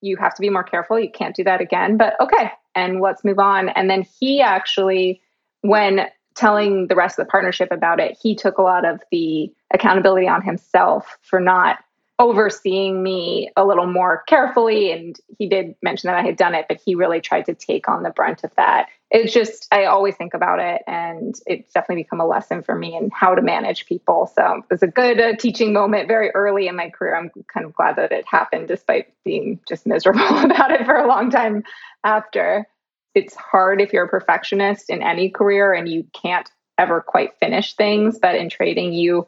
you 0.00 0.16
have 0.16 0.34
to 0.34 0.40
be 0.40 0.50
more 0.50 0.64
careful. 0.64 0.98
You 0.98 1.10
can't 1.10 1.36
do 1.36 1.44
that 1.44 1.60
again. 1.60 1.98
But 1.98 2.14
okay, 2.20 2.50
and 2.74 3.00
let's 3.00 3.22
move 3.22 3.38
on. 3.38 3.68
And 3.68 3.88
then 3.88 4.04
he 4.18 4.40
actually, 4.40 5.20
when 5.60 6.06
telling 6.34 6.88
the 6.88 6.96
rest 6.96 7.18
of 7.18 7.26
the 7.26 7.30
partnership 7.30 7.68
about 7.70 8.00
it, 8.00 8.18
he 8.20 8.34
took 8.34 8.56
a 8.56 8.62
lot 8.62 8.86
of 8.86 9.00
the 9.12 9.52
accountability 9.72 10.26
on 10.26 10.42
himself 10.42 11.18
for 11.20 11.38
not 11.38 11.78
overseeing 12.18 13.02
me 13.02 13.50
a 13.56 13.64
little 13.64 13.86
more 13.86 14.22
carefully. 14.28 14.92
And 14.92 15.18
he 15.38 15.48
did 15.48 15.74
mention 15.82 16.08
that 16.08 16.16
I 16.16 16.22
had 16.22 16.36
done 16.36 16.54
it, 16.54 16.66
but 16.68 16.80
he 16.84 16.94
really 16.94 17.20
tried 17.20 17.46
to 17.46 17.54
take 17.54 17.88
on 17.88 18.02
the 18.02 18.10
brunt 18.10 18.44
of 18.44 18.54
that. 18.56 18.88
It's 19.10 19.32
just, 19.32 19.66
I 19.72 19.84
always 19.86 20.16
think 20.16 20.32
about 20.32 20.58
it, 20.58 20.82
and 20.86 21.34
it's 21.46 21.72
definitely 21.72 22.04
become 22.04 22.20
a 22.20 22.26
lesson 22.26 22.62
for 22.62 22.74
me 22.74 22.96
in 22.96 23.10
how 23.10 23.34
to 23.34 23.42
manage 23.42 23.84
people. 23.86 24.30
So 24.34 24.58
it 24.58 24.64
was 24.70 24.82
a 24.82 24.86
good 24.86 25.20
uh, 25.20 25.36
teaching 25.36 25.72
moment 25.72 26.08
very 26.08 26.30
early 26.30 26.66
in 26.66 26.76
my 26.76 26.88
career. 26.88 27.16
I'm 27.16 27.30
kind 27.52 27.66
of 27.66 27.74
glad 27.74 27.96
that 27.96 28.12
it 28.12 28.24
happened 28.26 28.68
despite 28.68 29.12
being 29.24 29.60
just 29.68 29.86
miserable 29.86 30.20
about 30.44 30.70
it 30.70 30.86
for 30.86 30.96
a 30.96 31.08
long 31.08 31.30
time 31.30 31.64
after. 32.04 32.66
It's 33.14 33.34
hard 33.34 33.82
if 33.82 33.92
you're 33.92 34.06
a 34.06 34.08
perfectionist 34.08 34.88
in 34.88 35.02
any 35.02 35.28
career 35.28 35.74
and 35.74 35.86
you 35.86 36.06
can't 36.14 36.50
ever 36.78 37.02
quite 37.02 37.36
finish 37.38 37.74
things, 37.74 38.18
but 38.18 38.34
in 38.34 38.48
trading, 38.48 38.94
you 38.94 39.26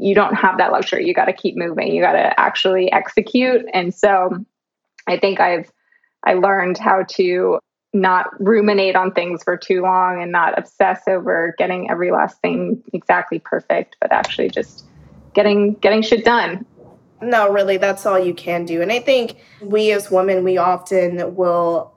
you 0.00 0.14
don't 0.14 0.34
have 0.34 0.58
that 0.58 0.72
luxury. 0.72 1.06
You 1.06 1.14
got 1.14 1.26
to 1.26 1.32
keep 1.32 1.56
moving. 1.56 1.94
You 1.94 2.02
got 2.02 2.12
to 2.12 2.38
actually 2.38 2.90
execute. 2.92 3.64
And 3.72 3.94
so 3.94 4.44
I 5.06 5.18
think 5.18 5.40
I've 5.40 5.70
I 6.24 6.34
learned 6.34 6.78
how 6.78 7.04
to 7.10 7.60
not 7.94 8.28
ruminate 8.40 8.96
on 8.96 9.12
things 9.12 9.42
for 9.42 9.56
too 9.56 9.82
long 9.82 10.22
and 10.22 10.30
not 10.30 10.58
obsess 10.58 11.02
over 11.06 11.54
getting 11.58 11.90
every 11.90 12.10
last 12.10 12.40
thing 12.40 12.82
exactly 12.92 13.38
perfect, 13.38 13.96
but 14.00 14.12
actually 14.12 14.50
just 14.50 14.84
getting 15.34 15.74
getting 15.74 16.02
shit 16.02 16.24
done. 16.24 16.66
No, 17.20 17.50
really, 17.50 17.78
that's 17.78 18.06
all 18.06 18.18
you 18.18 18.34
can 18.34 18.64
do. 18.64 18.80
And 18.82 18.92
I 18.92 19.00
think 19.00 19.38
we 19.60 19.90
as 19.92 20.10
women, 20.10 20.44
we 20.44 20.56
often 20.56 21.34
will 21.34 21.92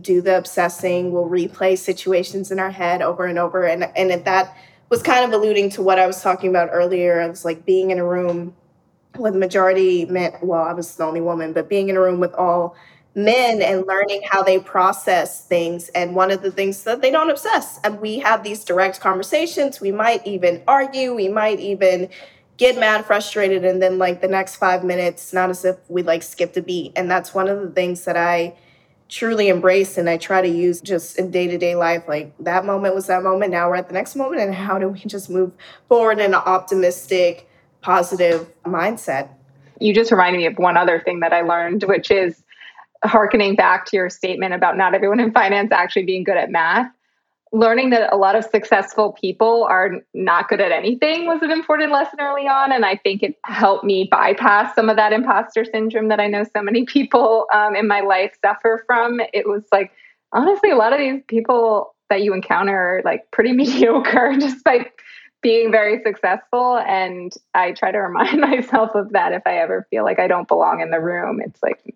do 0.00 0.22
the 0.22 0.38
obsessing, 0.38 1.10
we'll 1.10 1.28
replay 1.28 1.76
situations 1.76 2.50
in 2.50 2.58
our 2.58 2.70
head 2.70 3.02
over 3.02 3.26
and 3.26 3.38
over. 3.38 3.64
And 3.64 3.84
and 3.96 4.12
at 4.12 4.24
that 4.24 4.56
was 4.92 5.02
kind 5.02 5.24
of 5.24 5.32
alluding 5.32 5.70
to 5.70 5.80
what 5.80 5.98
I 5.98 6.06
was 6.06 6.20
talking 6.20 6.50
about 6.50 6.68
earlier. 6.70 7.22
I 7.22 7.26
was 7.26 7.46
like 7.46 7.64
being 7.64 7.92
in 7.92 7.98
a 7.98 8.04
room 8.04 8.54
with 9.16 9.34
majority 9.34 10.04
men. 10.04 10.34
Well, 10.42 10.60
I 10.60 10.74
was 10.74 10.94
the 10.96 11.04
only 11.04 11.22
woman, 11.22 11.54
but 11.54 11.66
being 11.66 11.88
in 11.88 11.96
a 11.96 12.00
room 12.00 12.20
with 12.20 12.34
all 12.34 12.76
men 13.14 13.62
and 13.62 13.86
learning 13.86 14.20
how 14.30 14.42
they 14.42 14.58
process 14.58 15.46
things. 15.46 15.88
And 15.94 16.14
one 16.14 16.30
of 16.30 16.42
the 16.42 16.50
things 16.50 16.84
that 16.84 17.00
they 17.00 17.10
don't 17.10 17.30
obsess. 17.30 17.80
And 17.82 18.02
we 18.02 18.18
have 18.18 18.44
these 18.44 18.66
direct 18.66 19.00
conversations. 19.00 19.80
We 19.80 19.92
might 19.92 20.26
even 20.26 20.62
argue. 20.68 21.14
We 21.14 21.30
might 21.30 21.58
even 21.58 22.10
get 22.58 22.78
mad, 22.78 23.06
frustrated, 23.06 23.64
and 23.64 23.80
then 23.80 23.96
like 23.96 24.20
the 24.20 24.28
next 24.28 24.56
five 24.56 24.84
minutes, 24.84 25.32
not 25.32 25.48
as 25.48 25.64
if 25.64 25.78
we 25.88 26.02
like 26.02 26.22
skipped 26.22 26.58
a 26.58 26.62
beat. 26.62 26.92
And 26.96 27.10
that's 27.10 27.32
one 27.32 27.48
of 27.48 27.62
the 27.62 27.70
things 27.70 28.04
that 28.04 28.18
I 28.18 28.56
truly 29.12 29.48
embrace 29.48 29.98
and 29.98 30.08
I 30.08 30.16
try 30.16 30.40
to 30.40 30.48
use 30.48 30.80
just 30.80 31.18
in 31.18 31.30
day 31.30 31.46
to 31.46 31.58
day 31.58 31.74
life. 31.74 32.04
Like 32.08 32.32
that 32.40 32.64
moment 32.64 32.94
was 32.94 33.08
that 33.08 33.22
moment. 33.22 33.52
Now 33.52 33.68
we're 33.68 33.76
at 33.76 33.88
the 33.88 33.94
next 33.94 34.16
moment. 34.16 34.40
And 34.40 34.54
how 34.54 34.78
do 34.78 34.88
we 34.88 35.00
just 35.00 35.28
move 35.28 35.52
forward 35.88 36.18
in 36.18 36.32
an 36.32 36.34
optimistic, 36.34 37.46
positive 37.82 38.48
mindset? 38.64 39.28
You 39.80 39.92
just 39.94 40.10
reminded 40.10 40.38
me 40.38 40.46
of 40.46 40.56
one 40.56 40.78
other 40.78 40.98
thing 40.98 41.20
that 41.20 41.32
I 41.32 41.42
learned, 41.42 41.84
which 41.84 42.10
is 42.10 42.42
harkening 43.04 43.54
back 43.54 43.84
to 43.86 43.96
your 43.96 44.08
statement 44.08 44.54
about 44.54 44.78
not 44.78 44.94
everyone 44.94 45.20
in 45.20 45.32
finance 45.32 45.72
actually 45.72 46.04
being 46.04 46.24
good 46.24 46.38
at 46.38 46.50
math 46.50 46.90
learning 47.52 47.90
that 47.90 48.12
a 48.12 48.16
lot 48.16 48.34
of 48.34 48.44
successful 48.44 49.12
people 49.12 49.64
are 49.64 50.00
not 50.14 50.48
good 50.48 50.60
at 50.60 50.72
anything 50.72 51.26
was 51.26 51.42
an 51.42 51.50
important 51.50 51.92
lesson 51.92 52.18
early 52.18 52.48
on. 52.48 52.72
And 52.72 52.84
I 52.84 52.96
think 52.96 53.22
it 53.22 53.38
helped 53.44 53.84
me 53.84 54.08
bypass 54.10 54.74
some 54.74 54.88
of 54.88 54.96
that 54.96 55.12
imposter 55.12 55.64
syndrome 55.66 56.08
that 56.08 56.18
I 56.18 56.28
know 56.28 56.44
so 56.44 56.62
many 56.62 56.84
people 56.86 57.46
um, 57.52 57.76
in 57.76 57.86
my 57.86 58.00
life 58.00 58.34
suffer 58.42 58.82
from. 58.86 59.20
It 59.34 59.46
was 59.46 59.64
like, 59.70 59.92
honestly, 60.32 60.70
a 60.70 60.76
lot 60.76 60.94
of 60.94 60.98
these 60.98 61.22
people 61.28 61.94
that 62.08 62.22
you 62.22 62.32
encounter 62.32 62.74
are 62.74 63.02
like 63.04 63.30
pretty 63.30 63.52
mediocre 63.54 64.34
despite 64.38 64.90
being 65.42 65.70
very 65.70 66.02
successful. 66.02 66.78
And 66.78 67.34
I 67.54 67.72
try 67.72 67.92
to 67.92 67.98
remind 68.00 68.40
myself 68.40 68.94
of 68.94 69.12
that 69.12 69.32
if 69.32 69.42
I 69.44 69.58
ever 69.58 69.86
feel 69.90 70.04
like 70.04 70.18
I 70.18 70.26
don't 70.26 70.48
belong 70.48 70.80
in 70.80 70.90
the 70.90 71.00
room. 71.00 71.42
It's 71.44 71.62
like, 71.62 71.94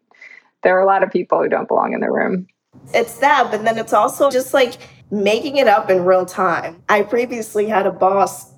there 0.62 0.76
are 0.76 0.82
a 0.82 0.86
lot 0.86 1.02
of 1.02 1.10
people 1.10 1.40
who 1.40 1.48
don't 1.48 1.68
belong 1.68 1.94
in 1.94 2.00
the 2.00 2.10
room. 2.10 2.46
It's 2.94 3.18
that, 3.18 3.50
but 3.50 3.64
then 3.64 3.78
it's 3.78 3.92
also 3.92 4.30
just 4.30 4.54
like 4.54 4.74
making 5.10 5.56
it 5.56 5.68
up 5.68 5.90
in 5.90 6.04
real 6.04 6.26
time. 6.26 6.82
I 6.88 7.02
previously 7.02 7.66
had 7.66 7.86
a 7.86 7.92
boss 7.92 8.52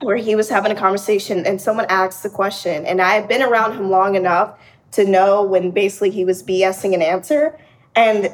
where 0.00 0.16
he 0.16 0.36
was 0.36 0.48
having 0.48 0.70
a 0.70 0.74
conversation 0.74 1.46
and 1.46 1.60
someone 1.60 1.86
asked 1.88 2.22
the 2.22 2.30
question, 2.30 2.84
and 2.86 3.00
I 3.00 3.14
had 3.14 3.28
been 3.28 3.42
around 3.42 3.72
him 3.72 3.90
long 3.90 4.14
enough 4.14 4.58
to 4.92 5.04
know 5.04 5.42
when 5.42 5.70
basically 5.70 6.10
he 6.10 6.24
was 6.24 6.42
BSing 6.42 6.94
an 6.94 7.02
answer. 7.02 7.58
And 7.94 8.32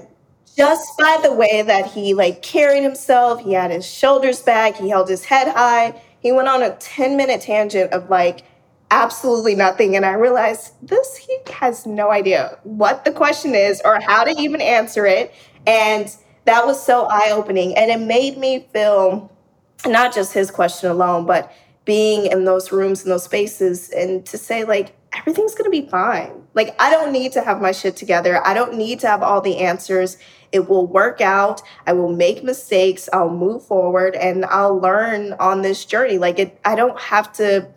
just 0.56 0.98
by 0.98 1.18
the 1.22 1.32
way 1.32 1.62
that 1.62 1.86
he 1.86 2.14
like 2.14 2.42
carried 2.42 2.82
himself, 2.82 3.40
he 3.40 3.52
had 3.54 3.70
his 3.70 3.86
shoulders 3.86 4.42
back, 4.42 4.76
he 4.76 4.88
held 4.88 5.08
his 5.08 5.24
head 5.24 5.48
high, 5.48 6.00
he 6.20 6.32
went 6.32 6.48
on 6.48 6.62
a 6.62 6.76
10 6.76 7.16
minute 7.16 7.40
tangent 7.40 7.92
of 7.92 8.10
like 8.10 8.44
absolutely 8.92 9.54
nothing. 9.54 9.96
And 9.96 10.04
I 10.04 10.12
realized 10.12 10.74
this, 10.86 11.16
he 11.16 11.38
has 11.54 11.86
no 11.86 12.10
idea 12.10 12.58
what 12.64 13.06
the 13.06 13.10
question 13.10 13.54
is 13.54 13.80
or 13.86 13.98
how 14.00 14.22
to 14.22 14.30
even 14.38 14.60
answer 14.60 15.06
it. 15.06 15.32
And 15.66 16.14
that 16.44 16.66
was 16.66 16.80
so 16.84 17.06
eye 17.06 17.30
opening. 17.32 17.74
And 17.74 17.90
it 17.90 18.00
made 18.00 18.36
me 18.36 18.68
feel 18.72 19.32
not 19.86 20.14
just 20.14 20.34
his 20.34 20.50
question 20.50 20.90
alone, 20.90 21.24
but 21.24 21.50
being 21.86 22.30
in 22.30 22.44
those 22.44 22.70
rooms 22.70 23.02
and 23.02 23.10
those 23.10 23.24
spaces 23.24 23.88
and 23.90 24.26
to 24.26 24.36
say, 24.36 24.64
like, 24.64 24.94
everything's 25.14 25.54
gonna 25.54 25.70
be 25.70 25.88
fine. 25.88 26.30
Like, 26.52 26.76
I 26.78 26.90
don't 26.90 27.12
need 27.12 27.32
to 27.32 27.40
have 27.40 27.62
my 27.62 27.72
shit 27.72 27.96
together. 27.96 28.46
I 28.46 28.52
don't 28.52 28.76
need 28.76 29.00
to 29.00 29.06
have 29.06 29.22
all 29.22 29.40
the 29.40 29.58
answers. 29.58 30.18
It 30.52 30.68
will 30.68 30.86
work 30.86 31.22
out. 31.22 31.62
I 31.86 31.94
will 31.94 32.12
make 32.12 32.44
mistakes. 32.44 33.08
I'll 33.12 33.30
move 33.30 33.64
forward 33.64 34.16
and 34.16 34.44
I'll 34.44 34.78
learn 34.78 35.32
on 35.40 35.62
this 35.62 35.86
journey. 35.86 36.18
Like, 36.18 36.38
it, 36.38 36.60
I 36.64 36.74
don't 36.74 37.00
have 37.00 37.32
to 37.34 37.68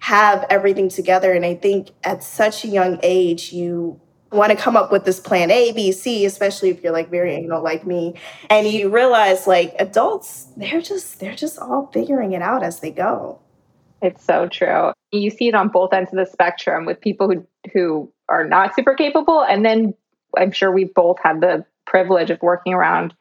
have 0.00 0.46
everything 0.50 0.88
together. 0.88 1.32
And 1.32 1.44
I 1.44 1.54
think 1.54 1.90
at 2.04 2.22
such 2.22 2.64
a 2.64 2.68
young 2.68 2.98
age, 3.02 3.52
you 3.52 4.00
want 4.30 4.50
to 4.50 4.56
come 4.56 4.76
up 4.76 4.92
with 4.92 5.04
this 5.04 5.20
plan 5.20 5.50
A, 5.50 5.72
B, 5.72 5.90
C, 5.92 6.24
especially 6.24 6.70
if 6.70 6.82
you're 6.82 6.92
like 6.92 7.10
very 7.10 7.34
anal 7.34 7.62
like 7.62 7.86
me. 7.86 8.14
And 8.50 8.66
you 8.66 8.90
realize 8.90 9.46
like 9.46 9.74
adults, 9.78 10.48
they're 10.56 10.82
just 10.82 11.20
they're 11.20 11.34
just 11.34 11.58
all 11.58 11.90
figuring 11.92 12.32
it 12.32 12.42
out 12.42 12.62
as 12.62 12.80
they 12.80 12.90
go. 12.90 13.40
It's 14.00 14.24
so 14.24 14.48
true. 14.48 14.92
You 15.10 15.30
see 15.30 15.48
it 15.48 15.54
on 15.54 15.68
both 15.68 15.92
ends 15.92 16.12
of 16.12 16.18
the 16.18 16.26
spectrum 16.26 16.84
with 16.84 17.00
people 17.00 17.30
who 17.30 17.46
who 17.72 18.12
are 18.28 18.44
not 18.44 18.74
super 18.74 18.94
capable 18.94 19.42
and 19.42 19.64
then 19.64 19.94
I'm 20.36 20.52
sure 20.52 20.70
we've 20.70 20.92
both 20.92 21.18
had 21.22 21.40
the 21.40 21.64
privilege 21.86 22.30
of 22.30 22.40
working 22.42 22.74
around 22.74 23.14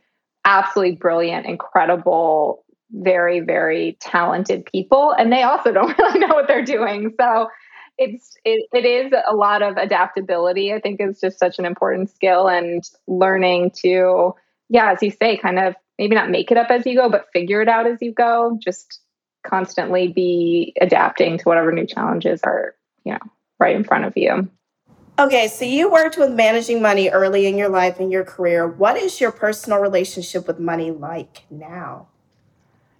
absolutely 0.46 0.96
brilliant, 0.96 1.46
incredible, 1.46 2.63
very, 2.91 3.39
very 3.39 3.98
talented 4.00 4.65
people. 4.65 5.13
And 5.17 5.32
they 5.32 5.44
also 5.44 5.72
don't 5.74 5.98
really 5.98 6.20
know 6.20 6.34
what 6.34 6.48
they're 6.48 6.65
doing. 6.65 7.13
So 7.20 7.50
it's 7.98 8.38
it, 8.46 8.67
it 8.74 8.86
is 8.86 9.13
a 9.27 9.36
lot 9.36 9.62
of 9.62 9.77
adaptability 9.77 10.74
i 10.74 10.79
think 10.79 11.01
is 11.01 11.20
just 11.20 11.39
such 11.39 11.60
an 11.60 11.65
important 11.65 12.10
skill 12.10 12.48
and 12.48 12.84
learning 13.08 13.72
to 13.72 14.34
yeah 14.70 14.91
as 14.91 15.01
you 15.01 15.12
say 15.12 15.38
kind 15.38 15.60
of 15.60 15.75
maybe 15.98 16.15
not 16.15 16.29
make 16.29 16.51
it 16.51 16.58
up 16.58 16.70
as 16.70 16.86
you 16.86 16.96
go 16.96 17.10
but 17.10 17.27
figure 17.34 17.62
it 17.62 17.67
out 17.67 17.88
as 17.88 17.98
you 18.01 18.13
go 18.13 18.58
just 18.62 19.01
constantly 19.46 20.08
be 20.08 20.74
adapting 20.82 21.38
to 21.38 21.44
whatever 21.46 21.72
new 21.72 21.86
challenges 21.86 22.41
are 22.44 22.75
you 23.03 23.13
know 23.13 23.20
right 23.60 23.75
in 23.75 23.84
front 23.84 24.06
of 24.06 24.13
you 24.15 24.48
okay 25.17 25.48
so 25.48 25.65
you 25.65 25.91
worked 25.91 26.17
with 26.17 26.32
managing 26.32 26.82
money 26.82 27.10
early 27.10 27.48
in 27.48 27.58
your 27.58 27.70
life 27.70 28.00
and 28.00 28.12
your 28.12 28.24
career 28.24 28.67
what 28.67 28.98
is 28.98 29.20
your 29.20 29.32
personal 29.32 29.79
relationship 29.79 30.46
with 30.48 30.60
money 30.60 30.91
like 30.91 31.46
now 31.50 32.08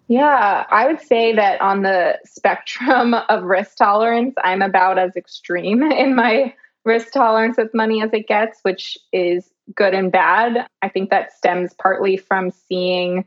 yeah, 0.08 0.66
I 0.70 0.88
would 0.88 1.02
say 1.02 1.36
that 1.36 1.60
on 1.62 1.82
the 1.82 2.18
spectrum 2.24 3.14
of 3.30 3.44
risk 3.44 3.78
tolerance, 3.78 4.36
I'm 4.44 4.62
about 4.62 4.98
as 4.98 5.16
extreme 5.16 5.84
in 5.92 6.16
my 6.16 6.54
risk 6.86 7.12
tolerance 7.12 7.58
with 7.58 7.74
money 7.74 8.02
as 8.02 8.14
it 8.14 8.28
gets, 8.28 8.60
which 8.62 8.98
is 9.12 9.50
good 9.76 9.94
and 9.94 10.12
bad. 10.12 10.66
I 10.82 10.88
think 10.88 11.10
that 11.10 11.34
stems 11.34 11.74
partly 11.74 12.16
from 12.16 12.52
seeing 12.52 13.26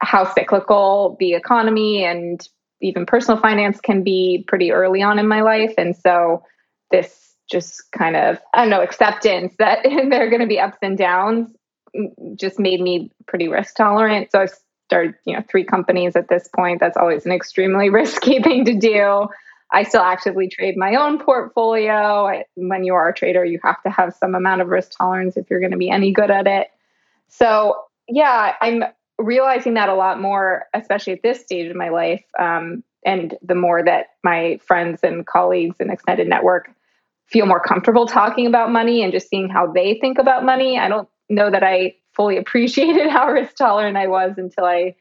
how 0.00 0.24
cyclical 0.24 1.16
the 1.20 1.34
economy 1.34 2.04
and 2.04 2.46
even 2.82 3.06
personal 3.06 3.40
finance 3.40 3.80
can 3.80 4.02
be 4.02 4.44
pretty 4.48 4.72
early 4.72 5.02
on 5.02 5.18
in 5.18 5.28
my 5.28 5.42
life. 5.42 5.74
And 5.78 5.94
so 5.94 6.42
this 6.90 7.36
just 7.48 7.92
kind 7.92 8.16
of, 8.16 8.38
I 8.54 8.62
don't 8.62 8.70
know, 8.70 8.82
acceptance 8.82 9.54
that 9.58 9.80
there 9.84 10.26
are 10.26 10.30
going 10.30 10.40
to 10.40 10.46
be 10.46 10.58
ups 10.58 10.78
and 10.82 10.98
downs 10.98 11.52
mm, 11.96 12.10
just 12.34 12.58
made 12.58 12.80
me 12.80 13.12
pretty 13.28 13.46
risk 13.46 13.76
tolerant. 13.76 14.32
So 14.32 14.40
I've 14.40 14.54
started, 14.90 15.14
you 15.24 15.36
know, 15.36 15.44
three 15.48 15.62
companies 15.62 16.16
at 16.16 16.28
this 16.28 16.48
point. 16.48 16.80
That's 16.80 16.96
always 16.96 17.24
an 17.24 17.30
extremely 17.32 17.90
risky 18.00 18.42
thing 18.42 18.64
to 18.64 18.74
do. 18.74 19.28
I 19.72 19.84
still 19.84 20.02
actively 20.02 20.48
trade 20.48 20.76
my 20.76 20.96
own 20.96 21.20
portfolio. 21.20 22.26
I, 22.26 22.44
when 22.56 22.82
you 22.82 22.94
are 22.94 23.08
a 23.08 23.14
trader, 23.14 23.44
you 23.44 23.60
have 23.62 23.80
to 23.84 23.90
have 23.90 24.16
some 24.16 24.34
amount 24.34 24.62
of 24.62 24.68
risk 24.68 24.98
tolerance 24.98 25.36
if 25.36 25.48
you're 25.48 25.60
going 25.60 25.70
to 25.70 25.78
be 25.78 25.90
any 25.90 26.10
good 26.10 26.30
at 26.30 26.48
it. 26.48 26.68
So, 27.28 27.84
yeah, 28.08 28.54
I'm 28.60 28.82
realizing 29.16 29.74
that 29.74 29.88
a 29.88 29.94
lot 29.94 30.20
more, 30.20 30.64
especially 30.74 31.12
at 31.12 31.22
this 31.22 31.40
stage 31.40 31.70
of 31.70 31.76
my 31.76 31.90
life. 31.90 32.24
Um, 32.36 32.82
and 33.06 33.38
the 33.42 33.54
more 33.54 33.84
that 33.84 34.06
my 34.24 34.58
friends 34.66 35.00
and 35.04 35.24
colleagues 35.24 35.76
and 35.78 35.92
extended 35.92 36.26
network 36.26 36.70
feel 37.28 37.46
more 37.46 37.60
comfortable 37.60 38.06
talking 38.06 38.48
about 38.48 38.72
money 38.72 39.04
and 39.04 39.12
just 39.12 39.28
seeing 39.28 39.48
how 39.48 39.70
they 39.70 39.98
think 40.00 40.18
about 40.18 40.44
money. 40.44 40.80
I 40.80 40.88
don't 40.88 41.08
know 41.28 41.48
that 41.48 41.62
I 41.62 41.94
fully 42.14 42.36
appreciated 42.36 43.08
how 43.10 43.28
risk 43.28 43.56
tolerant 43.56 43.96
I 43.96 44.06
was 44.06 44.34
until 44.36 44.64
I 44.64 44.94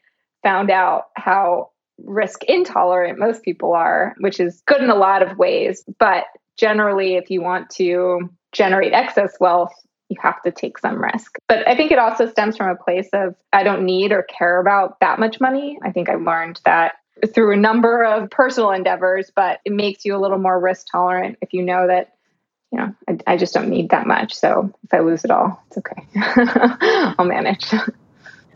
found 0.43 0.71
out 0.71 1.05
how 1.15 1.71
risk 2.03 2.43
intolerant 2.45 3.19
most 3.19 3.43
people 3.43 3.73
are, 3.73 4.15
which 4.19 4.39
is 4.39 4.61
good 4.65 4.81
in 4.81 4.89
a 4.89 4.95
lot 4.95 5.21
of 5.21 5.37
ways. 5.37 5.83
But 5.99 6.25
generally, 6.57 7.15
if 7.15 7.29
you 7.29 7.41
want 7.41 7.69
to 7.71 8.29
generate 8.51 8.93
excess 8.93 9.35
wealth, 9.39 9.73
you 10.09 10.17
have 10.21 10.41
to 10.41 10.51
take 10.51 10.77
some 10.77 11.01
risk. 11.01 11.37
But 11.47 11.67
I 11.67 11.75
think 11.75 11.91
it 11.91 11.99
also 11.99 12.27
stems 12.29 12.57
from 12.57 12.69
a 12.69 12.75
place 12.75 13.09
of 13.13 13.35
I 13.53 13.63
don't 13.63 13.85
need 13.85 14.11
or 14.11 14.23
care 14.23 14.59
about 14.59 14.99
that 15.01 15.19
much 15.19 15.39
money. 15.39 15.77
I 15.83 15.91
think 15.91 16.09
I 16.09 16.15
learned 16.15 16.59
that 16.65 16.93
through 17.33 17.53
a 17.53 17.57
number 17.57 18.03
of 18.03 18.29
personal 18.29 18.71
endeavors, 18.71 19.31
but 19.35 19.59
it 19.65 19.73
makes 19.73 20.05
you 20.05 20.15
a 20.15 20.19
little 20.19 20.39
more 20.39 20.59
risk 20.59 20.87
tolerant 20.91 21.37
if 21.41 21.53
you 21.53 21.61
know 21.61 21.87
that, 21.87 22.13
you 22.71 22.79
know, 22.79 22.93
I, 23.07 23.17
I 23.27 23.37
just 23.37 23.53
don't 23.53 23.69
need 23.69 23.89
that 23.89 24.07
much. 24.07 24.33
So 24.33 24.71
if 24.83 24.93
I 24.93 24.99
lose 24.99 25.25
it 25.25 25.31
all, 25.31 25.63
it's 25.67 25.77
okay. 25.77 26.05
I'll 27.17 27.25
manage. 27.25 27.65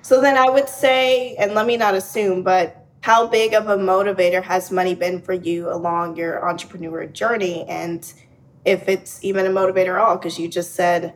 So 0.02 0.22
then 0.22 0.38
I 0.38 0.50
would 0.50 0.68
say, 0.68 1.36
and 1.36 1.54
let 1.54 1.66
me 1.66 1.78
not 1.78 1.96
assume, 1.96 2.44
but 2.44 2.86
how 3.02 3.28
big 3.28 3.54
of 3.54 3.68
a 3.70 3.78
motivator 3.78 4.44
has 4.44 4.72
money 4.72 4.96
been 4.96 5.22
for 5.22 5.34
you 5.34 5.70
along 5.70 6.18
your 6.18 6.48
entrepreneur 6.48 7.06
journey? 7.06 7.66
And 7.68 8.12
if 8.66 8.88
it's 8.88 9.24
even 9.24 9.46
a 9.46 9.50
motivator 9.50 9.96
at 9.96 10.02
all, 10.02 10.18
because 10.18 10.38
you 10.38 10.48
just 10.48 10.76
said, 10.76 11.14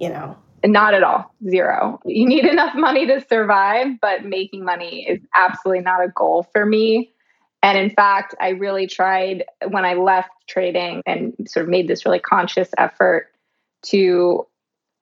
you 0.00 0.08
know, 0.08 0.36
not 0.64 0.94
at 0.94 1.02
all. 1.02 1.34
Zero. 1.48 2.00
You 2.04 2.26
need 2.26 2.44
enough 2.44 2.74
money 2.74 3.06
to 3.06 3.24
survive, 3.28 4.00
but 4.00 4.24
making 4.24 4.64
money 4.64 5.06
is 5.08 5.20
absolutely 5.34 5.82
not 5.82 6.04
a 6.04 6.08
goal 6.08 6.48
for 6.52 6.66
me. 6.66 7.12
And 7.66 7.76
in 7.76 7.90
fact, 7.90 8.32
I 8.40 8.50
really 8.50 8.86
tried 8.86 9.44
when 9.66 9.84
I 9.84 9.94
left 9.94 10.30
trading 10.48 11.02
and 11.04 11.34
sort 11.48 11.64
of 11.64 11.68
made 11.68 11.88
this 11.88 12.06
really 12.06 12.20
conscious 12.20 12.68
effort 12.78 13.26
to 13.86 14.46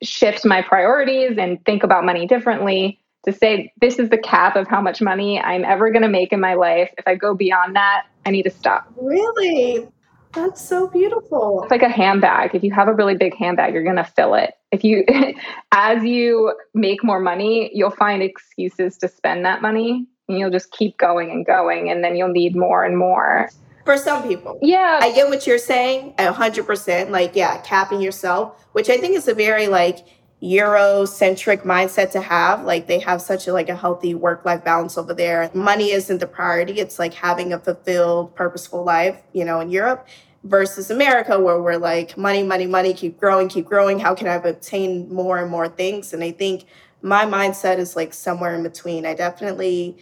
shift 0.03 0.47
my 0.47 0.63
priorities 0.63 1.37
and 1.37 1.63
think 1.67 1.83
about 1.83 2.07
money 2.07 2.27
differently 2.27 2.99
to 3.27 3.35
say 3.35 3.71
this 3.83 3.99
is 3.99 4.09
the 4.09 4.17
cap 4.17 4.57
of 4.57 4.67
how 4.67 4.81
much 4.81 5.03
money 5.03 5.39
I'm 5.39 5.63
ever 5.63 5.91
going 5.91 6.05
to 6.05 6.09
make 6.09 6.33
in 6.33 6.41
my 6.41 6.55
life. 6.55 6.91
If 6.97 7.07
I 7.07 7.17
go 7.17 7.35
beyond 7.35 7.77
that, 7.77 8.07
I 8.25 8.31
need 8.31 8.45
to 8.45 8.51
stop. 8.51 8.91
Really? 8.97 9.87
That's 10.33 10.67
so 10.67 10.89
beautiful. 10.89 11.65
It's 11.65 11.71
like 11.71 11.83
a 11.83 11.91
handbag. 11.91 12.55
If 12.55 12.65
you 12.65 12.73
have 12.73 12.89
a 12.89 12.95
really 12.95 13.15
big 13.15 13.37
handbag, 13.37 13.75
you're 13.75 13.85
going 13.85 13.97
to 13.97 14.05
fill 14.05 14.37
it. 14.37 14.55
If 14.73 14.85
you, 14.85 15.05
as 15.73 16.03
you 16.03 16.55
make 16.73 17.05
more 17.05 17.21
money, 17.21 17.71
you'll 17.75 17.91
find 17.91 18.23
excuses 18.23 18.97
to 18.99 19.09
spend 19.09 19.45
that 19.45 19.61
money 19.61 20.07
you'll 20.29 20.51
just 20.51 20.71
keep 20.71 20.97
going 20.99 21.31
and 21.31 21.45
going. 21.45 21.91
And 21.91 22.03
then 22.03 22.17
you'll 22.17 22.29
need 22.29 22.57
more 22.57 22.85
and 22.85 22.97
more. 22.97 23.51
For 23.85 23.99
some 23.99 24.23
people. 24.27 24.59
Yeah. 24.63 25.01
I 25.03 25.13
get 25.13 25.29
what 25.29 25.47
you're 25.47 25.59
saying. 25.59 26.15
A 26.19 26.33
hundred 26.33 26.67
percent. 26.67 27.11
Like, 27.11 27.37
yeah, 27.37 27.61
capping 27.61 28.01
yourself, 28.01 28.65
which 28.73 28.89
I 28.89 28.97
think 28.97 29.15
is 29.15 29.29
a 29.29 29.35
very 29.35 29.69
like 29.69 30.07
Eurocentric 30.43 31.63
mindset 31.65 32.11
to 32.13 32.21
have. 32.21 32.65
Like 32.65 32.87
they 32.87 32.99
have 33.01 33.21
such 33.21 33.47
a 33.47 33.53
like 33.53 33.69
a 33.69 33.77
healthy 33.77 34.15
work-life 34.15 34.65
balance 34.65 34.97
over 34.97 35.13
there. 35.13 35.51
Money 35.53 35.91
isn't 35.91 36.19
the 36.19 36.27
priority. 36.27 36.81
It's 36.81 36.99
like 36.99 37.15
having 37.15 37.53
a 37.53 37.59
fulfilled, 37.59 38.35
purposeful 38.35 38.85
life, 38.85 39.21
you 39.33 39.45
know, 39.45 39.61
in 39.61 39.71
Europe 39.71 40.07
versus 40.45 40.91
America, 40.91 41.39
where 41.41 41.61
we're 41.61 41.79
like, 41.79 42.17
money, 42.19 42.43
money, 42.43 42.67
money, 42.67 42.93
keep 42.93 43.19
growing, 43.19 43.49
keep 43.49 43.65
growing. 43.65 43.99
How 43.99 44.15
can 44.15 44.29
I 44.29 44.35
obtain 44.35 45.13
more 45.13 45.39
and 45.39 45.51
more 45.51 45.69
things? 45.69 46.13
And 46.13 46.23
I 46.23 46.33
think 46.33 46.65
my 47.01 47.25
mindset 47.25 47.79
is 47.79 47.97
like 47.97 48.13
somewhere 48.13 48.55
in 48.55 48.63
between. 48.63 49.07
I 49.07 49.15
definitely 49.15 49.97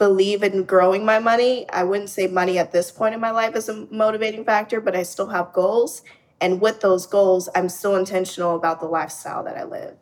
believe 0.00 0.42
in 0.42 0.64
growing 0.64 1.04
my 1.04 1.18
money. 1.18 1.68
I 1.68 1.84
wouldn't 1.84 2.08
say 2.08 2.26
money 2.26 2.58
at 2.58 2.72
this 2.72 2.90
point 2.90 3.14
in 3.14 3.20
my 3.20 3.30
life 3.30 3.54
is 3.54 3.68
a 3.68 3.86
motivating 3.90 4.44
factor, 4.44 4.80
but 4.80 4.96
I 4.96 5.02
still 5.02 5.28
have 5.28 5.52
goals. 5.52 6.02
And 6.40 6.58
with 6.58 6.80
those 6.80 7.06
goals, 7.06 7.50
I'm 7.54 7.68
still 7.68 7.96
intentional 7.96 8.56
about 8.56 8.80
the 8.80 8.86
lifestyle 8.86 9.44
that 9.44 9.58
I 9.58 9.64
live. 9.64 9.94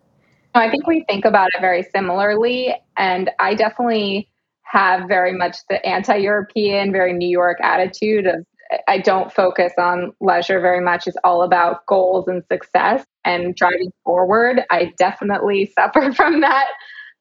I 0.54 0.70
think 0.70 0.86
we 0.86 1.04
think 1.08 1.24
about 1.24 1.48
it 1.52 1.60
very 1.60 1.82
similarly. 1.94 2.74
And 2.96 3.30
I 3.40 3.54
definitely 3.54 4.30
have 4.62 5.08
very 5.08 5.32
much 5.32 5.56
the 5.68 5.84
anti 5.84 6.14
European, 6.16 6.92
very 6.92 7.12
New 7.12 7.28
York 7.28 7.58
attitude 7.60 8.26
of 8.26 8.46
I 8.86 8.98
don't 8.98 9.32
focus 9.32 9.72
on 9.78 10.12
leisure 10.20 10.60
very 10.60 10.80
much. 10.80 11.06
It's 11.06 11.16
all 11.24 11.42
about 11.42 11.86
goals 11.86 12.28
and 12.28 12.44
success 12.52 13.04
and 13.24 13.56
driving 13.56 13.90
forward. 14.04 14.60
I 14.70 14.92
definitely 14.96 15.72
suffer 15.78 16.12
from 16.12 16.42
that 16.42 16.68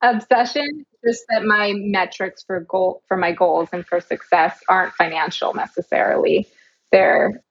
obsession. 0.01 0.85
Just 1.05 1.23
that 1.29 1.45
my 1.45 1.73
metrics 1.75 2.43
for 2.43 2.59
goal 2.61 3.01
for 3.07 3.17
my 3.17 3.31
goals 3.31 3.69
and 3.71 3.85
for 3.85 4.01
success 4.01 4.59
aren't 4.67 4.93
financial 4.93 5.53
necessarily. 5.53 6.47
They're 6.91 7.41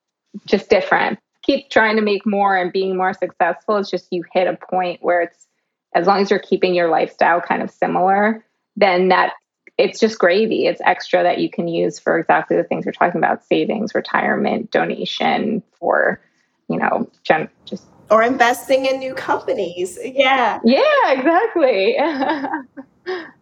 just 0.47 0.69
different. 0.69 1.19
Keep 1.43 1.71
trying 1.71 1.97
to 1.97 2.03
make 2.03 2.27
more 2.27 2.57
and 2.57 2.73
being 2.73 2.97
more 2.97 3.15
successful. 3.15 3.77
It's 3.77 3.91
just 3.91 4.09
you 4.11 4.25
hit 4.33 4.49
a 4.49 4.57
point 4.57 5.03
where 5.03 5.23
it's 5.23 5.47
as 5.95 6.07
long 6.07 6.21
as 6.21 6.31
you're 6.31 6.41
keeping 6.41 6.75
your 6.75 6.91
lifestyle 6.91 7.41
kind 7.41 7.63
of 7.63 7.71
similar, 7.71 8.45
then 8.77 9.09
that 9.09 9.33
it's 9.79 10.01
just 10.01 10.19
gravy. 10.19 10.67
It's 10.67 10.81
extra 10.85 11.23
that 11.23 11.39
you 11.39 11.51
can 11.51 11.69
use 11.69 11.99
for 11.99 12.19
exactly 12.19 12.57
the 12.57 12.65
things 12.65 12.85
we're 12.87 12.93
talking 12.93 13.19
about 13.19 13.45
savings, 13.45 13.95
retirement, 13.95 14.71
donation 14.71 15.63
for, 15.79 16.21
you 16.69 16.79
know, 16.79 17.11
gen- 17.25 17.49
just. 17.65 17.85
Or 18.11 18.23
investing 18.23 18.87
in 18.87 18.99
new 18.99 19.15
companies. 19.15 19.99
Yeah. 20.03 20.61
Yeah, 20.65 21.13
exactly. 21.13 21.97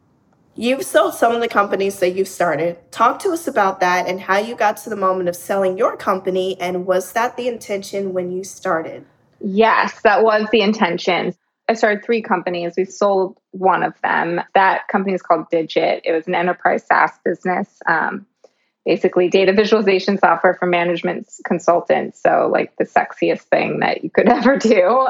You've 0.57 0.85
sold 0.85 1.15
some 1.15 1.35
of 1.35 1.41
the 1.41 1.49
companies 1.49 1.99
that 1.99 2.11
you've 2.11 2.29
started. 2.29 2.79
Talk 2.93 3.19
to 3.21 3.31
us 3.31 3.49
about 3.49 3.81
that 3.81 4.07
and 4.07 4.21
how 4.21 4.39
you 4.39 4.55
got 4.55 4.77
to 4.79 4.91
the 4.91 4.97
moment 4.97 5.29
of 5.29 5.35
selling 5.35 5.77
your 5.77 5.97
company. 5.97 6.57
And 6.61 6.87
was 6.87 7.13
that 7.13 7.37
the 7.37 7.49
intention 7.49 8.13
when 8.13 8.31
you 8.31 8.45
started? 8.45 9.05
Yes, 9.41 10.01
that 10.03 10.23
was 10.23 10.47
the 10.53 10.61
intention. 10.61 11.35
I 11.69 11.75
started 11.75 12.05
three 12.05 12.23
companies. 12.23 12.75
We 12.77 12.85
sold 12.85 13.37
one 13.51 13.83
of 13.83 13.95
them. 14.03 14.41
That 14.55 14.87
company 14.89 15.15
is 15.15 15.23
called 15.23 15.51
Digit. 15.51 16.03
It 16.05 16.13
was 16.13 16.29
an 16.29 16.37
enterprise 16.37 16.87
SaaS 16.87 17.13
business, 17.25 17.81
um, 17.89 18.27
basically 18.85 19.29
data 19.29 19.53
visualization 19.53 20.19
software 20.19 20.55
for 20.55 20.67
management 20.67 21.29
consultants. 21.45 22.21
So, 22.23 22.49
like 22.53 22.77
the 22.77 22.85
sexiest 22.85 23.43
thing 23.43 23.81
that 23.81 24.05
you 24.05 24.11
could 24.11 24.29
ever 24.29 24.57
do. 24.57 25.09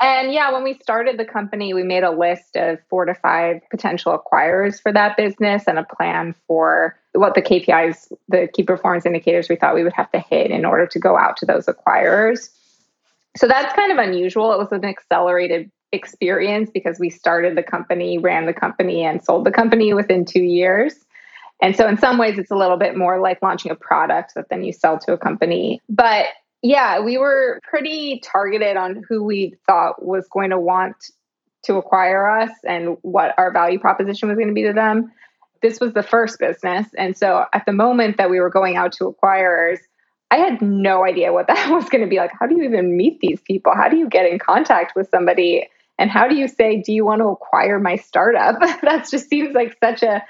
And 0.00 0.32
yeah, 0.32 0.52
when 0.52 0.64
we 0.64 0.74
started 0.82 1.18
the 1.18 1.24
company, 1.24 1.72
we 1.72 1.84
made 1.84 2.02
a 2.02 2.10
list 2.10 2.56
of 2.56 2.78
four 2.90 3.04
to 3.04 3.14
five 3.14 3.60
potential 3.70 4.18
acquirers 4.18 4.82
for 4.82 4.92
that 4.92 5.16
business 5.16 5.64
and 5.68 5.78
a 5.78 5.84
plan 5.84 6.34
for 6.48 6.98
what 7.12 7.34
the 7.34 7.42
KPIs, 7.42 8.12
the 8.28 8.48
key 8.52 8.64
performance 8.64 9.06
indicators 9.06 9.48
we 9.48 9.56
thought 9.56 9.74
we 9.74 9.84
would 9.84 9.92
have 9.92 10.10
to 10.10 10.18
hit 10.18 10.50
in 10.50 10.64
order 10.64 10.86
to 10.88 10.98
go 10.98 11.16
out 11.16 11.36
to 11.38 11.46
those 11.46 11.66
acquirers. 11.66 12.50
So 13.36 13.46
that's 13.46 13.74
kind 13.74 13.92
of 13.92 13.98
unusual. 13.98 14.52
It 14.52 14.58
was 14.58 14.72
an 14.72 14.84
accelerated 14.84 15.70
experience 15.92 16.70
because 16.74 16.98
we 16.98 17.08
started 17.08 17.56
the 17.56 17.62
company, 17.62 18.18
ran 18.18 18.46
the 18.46 18.52
company, 18.52 19.04
and 19.04 19.22
sold 19.22 19.46
the 19.46 19.52
company 19.52 19.94
within 19.94 20.24
two 20.24 20.42
years. 20.42 20.94
And 21.64 21.74
so, 21.74 21.88
in 21.88 21.96
some 21.96 22.18
ways, 22.18 22.38
it's 22.38 22.50
a 22.50 22.56
little 22.56 22.76
bit 22.76 22.94
more 22.94 23.18
like 23.18 23.40
launching 23.40 23.70
a 23.70 23.74
product 23.74 24.34
that 24.34 24.50
then 24.50 24.64
you 24.64 24.70
sell 24.70 24.98
to 24.98 25.14
a 25.14 25.18
company. 25.18 25.80
But 25.88 26.26
yeah, 26.60 27.00
we 27.00 27.16
were 27.16 27.58
pretty 27.62 28.20
targeted 28.22 28.76
on 28.76 29.02
who 29.08 29.24
we 29.24 29.54
thought 29.66 30.04
was 30.04 30.28
going 30.30 30.50
to 30.50 30.58
want 30.58 30.96
to 31.62 31.76
acquire 31.76 32.28
us 32.28 32.50
and 32.68 32.98
what 33.00 33.32
our 33.38 33.50
value 33.50 33.78
proposition 33.78 34.28
was 34.28 34.36
going 34.36 34.48
to 34.48 34.54
be 34.54 34.64
to 34.64 34.74
them. 34.74 35.10
This 35.62 35.80
was 35.80 35.94
the 35.94 36.02
first 36.02 36.38
business. 36.38 36.86
And 36.98 37.16
so, 37.16 37.46
at 37.54 37.64
the 37.64 37.72
moment 37.72 38.18
that 38.18 38.28
we 38.28 38.40
were 38.40 38.50
going 38.50 38.76
out 38.76 38.92
to 38.98 39.04
acquirers, 39.04 39.78
I 40.30 40.36
had 40.36 40.60
no 40.60 41.06
idea 41.06 41.32
what 41.32 41.46
that 41.46 41.70
was 41.70 41.88
going 41.88 42.04
to 42.04 42.10
be 42.10 42.18
like. 42.18 42.32
How 42.38 42.46
do 42.46 42.56
you 42.56 42.64
even 42.64 42.94
meet 42.94 43.20
these 43.20 43.40
people? 43.40 43.72
How 43.74 43.88
do 43.88 43.96
you 43.96 44.10
get 44.10 44.30
in 44.30 44.38
contact 44.38 44.94
with 44.94 45.08
somebody? 45.08 45.66
And 45.98 46.10
how 46.10 46.28
do 46.28 46.34
you 46.34 46.46
say, 46.46 46.82
do 46.82 46.92
you 46.92 47.06
want 47.06 47.22
to 47.22 47.28
acquire 47.28 47.80
my 47.80 47.96
startup? 47.96 48.60
that 48.82 49.08
just 49.10 49.30
seems 49.30 49.54
like 49.54 49.78
such 49.82 50.02
a 50.02 50.22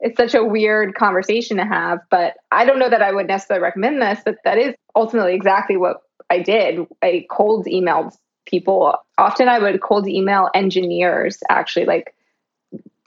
it's 0.00 0.16
such 0.16 0.34
a 0.34 0.44
weird 0.44 0.94
conversation 0.94 1.56
to 1.56 1.64
have. 1.64 2.00
But 2.10 2.34
I 2.52 2.64
don't 2.64 2.78
know 2.78 2.90
that 2.90 3.02
I 3.02 3.12
would 3.12 3.26
necessarily 3.26 3.62
recommend 3.62 4.00
this, 4.00 4.20
but 4.24 4.36
that 4.44 4.58
is 4.58 4.74
ultimately 4.94 5.34
exactly 5.34 5.76
what 5.76 6.02
I 6.30 6.40
did. 6.40 6.86
I 7.02 7.26
cold 7.30 7.66
emailed 7.66 8.16
people. 8.46 8.96
Often 9.18 9.48
I 9.48 9.58
would 9.58 9.80
cold 9.80 10.06
email 10.08 10.50
engineers, 10.54 11.38
actually, 11.48 11.86
like 11.86 12.14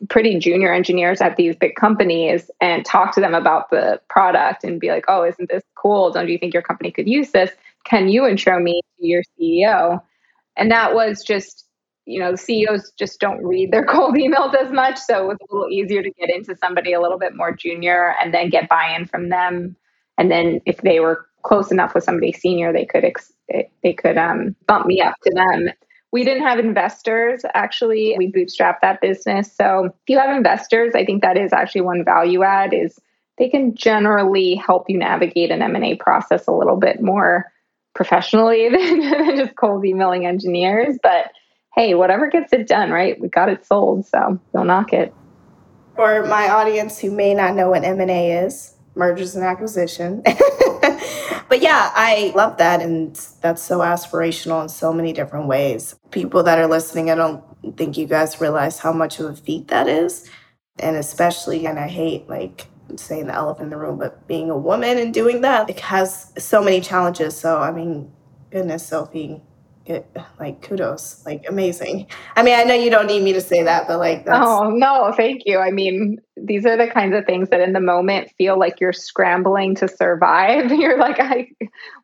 pretty 0.10 0.40
junior 0.40 0.74
engineers 0.74 1.22
at 1.22 1.36
these 1.36 1.56
big 1.56 1.76
companies 1.76 2.50
and 2.62 2.86
talk 2.86 3.14
to 3.14 3.22
them 3.22 3.36
about 3.36 3.70
the 3.70 4.00
product 4.10 4.64
and 4.64 4.80
be 4.80 4.90
like, 4.90 5.06
oh, 5.08 5.24
isn't 5.24 5.50
this 5.50 5.64
cool? 5.76 6.12
Don't 6.12 6.30
you 6.30 6.38
think 6.38 6.54
your 6.54 6.64
company 6.64 6.92
could 6.92 7.08
use 7.08 7.32
this? 7.32 7.52
Can 7.84 8.08
you 8.08 8.26
intro 8.26 8.60
me 8.60 8.82
to 9.00 9.06
your 9.06 9.24
CEO? 9.38 10.02
And 10.56 10.72
that 10.72 10.94
was 10.94 11.24
just 11.24 11.66
you 12.10 12.20
know, 12.20 12.36
CEOs 12.36 12.92
just 12.98 13.20
don't 13.20 13.44
read 13.46 13.72
their 13.72 13.86
cold 13.90 14.16
emails 14.16 14.56
as 14.56 14.72
much. 14.72 14.98
So 14.98 15.24
it 15.24 15.28
was 15.28 15.38
a 15.42 15.54
little 15.54 15.70
easier 15.70 16.02
to 16.02 16.12
get 16.12 16.30
into 16.30 16.56
somebody 16.58 16.92
a 16.92 17.00
little 17.00 17.20
bit 17.20 17.36
more 17.36 17.54
junior 17.54 18.16
and 18.22 18.34
then 18.34 18.50
get 18.50 18.68
buy 18.68 18.96
in 18.98 19.06
from 19.06 19.30
them. 19.30 19.76
And 20.18 20.32
then 20.32 20.60
if 20.66 20.78
they 20.82 21.00
were 21.00 21.28
close 21.44 21.72
enough 21.72 21.94
with 21.94 22.04
somebody 22.04 22.32
senior, 22.32 22.74
they 22.74 22.86
could 22.86 23.06
ex- 23.06 23.32
they 23.48 23.94
could 23.94 24.18
um, 24.18 24.56
bump 24.68 24.88
me 24.88 25.02
up 25.02 25.16
to 25.24 25.34
them. 25.34 25.70
We 26.12 26.24
didn't 26.24 26.44
have 26.44 26.58
investors 26.58 27.44
actually. 27.54 28.16
We 28.18 28.32
bootstrapped 28.32 28.82
that 28.82 29.02
business. 29.02 29.56
So 29.56 29.86
if 29.86 29.94
you 30.08 30.18
have 30.18 30.36
investors, 30.36 30.94
I 30.96 31.06
think 31.06 31.22
that 31.22 31.38
is 31.38 31.54
actually 31.54 31.82
one 31.82 32.04
value 32.04 32.44
add 32.44 32.74
is 32.74 33.00
they 33.38 33.50
can 33.50 33.76
generally 33.76 34.56
help 34.56 34.90
you 34.90 34.98
navigate 34.98 35.52
an 35.52 35.62
M&A 35.62 35.96
process 35.96 36.48
a 36.48 36.52
little 36.52 36.76
bit 36.76 37.02
more 37.02 37.46
professionally 37.94 38.70
than, 38.72 39.00
than 39.00 39.38
just 39.38 39.56
cold 39.56 39.86
emailing 39.86 40.26
engineers. 40.26 40.98
But 41.02 41.32
hey, 41.80 41.94
whatever 41.96 42.30
gets 42.30 42.52
it 42.52 42.68
done, 42.68 42.92
right? 42.92 43.18
We 43.22 43.30
got 43.30 43.48
it 43.48 43.66
sold, 43.66 44.06
so 44.06 44.38
don't 44.54 44.68
knock 44.68 44.92
it. 44.92 45.14
For 45.96 46.26
my 46.26 46.50
audience 46.50 47.00
who 47.00 47.10
may 47.10 47.34
not 47.34 47.56
know 47.56 47.70
what 47.70 47.86
M&A 47.86 48.34
is, 48.34 48.76
mergers 48.96 49.34
and 49.34 49.46
acquisition. 49.46 50.22
but 50.26 51.62
yeah, 51.62 51.90
I 51.96 52.34
love 52.36 52.58
that. 52.58 52.82
And 52.82 53.16
that's 53.40 53.62
so 53.62 53.80
aspirational 53.80 54.62
in 54.62 54.68
so 54.68 54.92
many 54.92 55.14
different 55.14 55.48
ways. 55.48 55.96
People 56.12 56.44
that 56.44 56.60
are 56.60 56.68
listening, 56.68 57.12
I 57.12 57.16
don't 57.16 57.42
think 57.78 57.98
you 57.98 58.08
guys 58.08 58.42
realize 58.42 58.78
how 58.78 58.92
much 58.92 59.22
of 59.22 59.28
a 59.28 59.36
feat 59.38 59.70
that 59.70 59.88
is. 59.88 60.30
And 60.80 60.98
especially, 60.98 61.66
and 61.66 61.80
I 61.80 61.88
hate 61.88 62.28
like 62.28 62.68
saying 62.98 63.28
the 63.28 63.34
elephant 63.34 63.68
in 63.68 63.70
the 63.70 63.78
room, 63.78 63.98
but 63.98 64.28
being 64.28 64.50
a 64.50 64.58
woman 64.58 64.98
and 64.98 65.14
doing 65.14 65.42
that, 65.42 65.70
it 65.70 65.80
has 65.80 66.34
so 66.38 66.62
many 66.62 66.82
challenges. 66.82 67.38
So, 67.38 67.62
I 67.62 67.72
mean, 67.72 68.12
goodness, 68.52 68.86
Sophie, 68.86 69.42
it, 69.86 70.06
like 70.40 70.62
kudos, 70.62 71.26
like 71.26 71.46
amazing. 71.50 72.08
I 72.36 72.44
mean, 72.44 72.54
I 72.54 72.64
know 72.64 72.76
you 72.76 72.90
don't 72.90 73.08
need 73.08 73.24
me 73.24 73.34
to 73.34 73.42
say 73.42 73.64
that, 73.64 73.88
but 73.88 73.98
like, 73.98 74.26
that's... 74.26 74.38
oh 74.40 74.70
no, 74.70 75.12
thank 75.16 75.44
you. 75.46 75.58
I 75.58 75.72
mean, 75.72 76.20
these 76.38 76.66
are 76.66 76.78
the 76.78 76.88
kinds 76.88 77.16
of 77.16 77.26
things 77.26 77.50
that 77.50 77.60
in 77.60 77.74
the 77.74 77.80
moment 77.80 78.32
feel 78.38 78.60
like 78.60 78.80
you're 78.80 78.94
scrambling 78.94 79.76
to 79.76 79.88
survive. 79.88 80.72
You're 80.80 80.98
like, 80.98 81.20
I, 81.20 81.50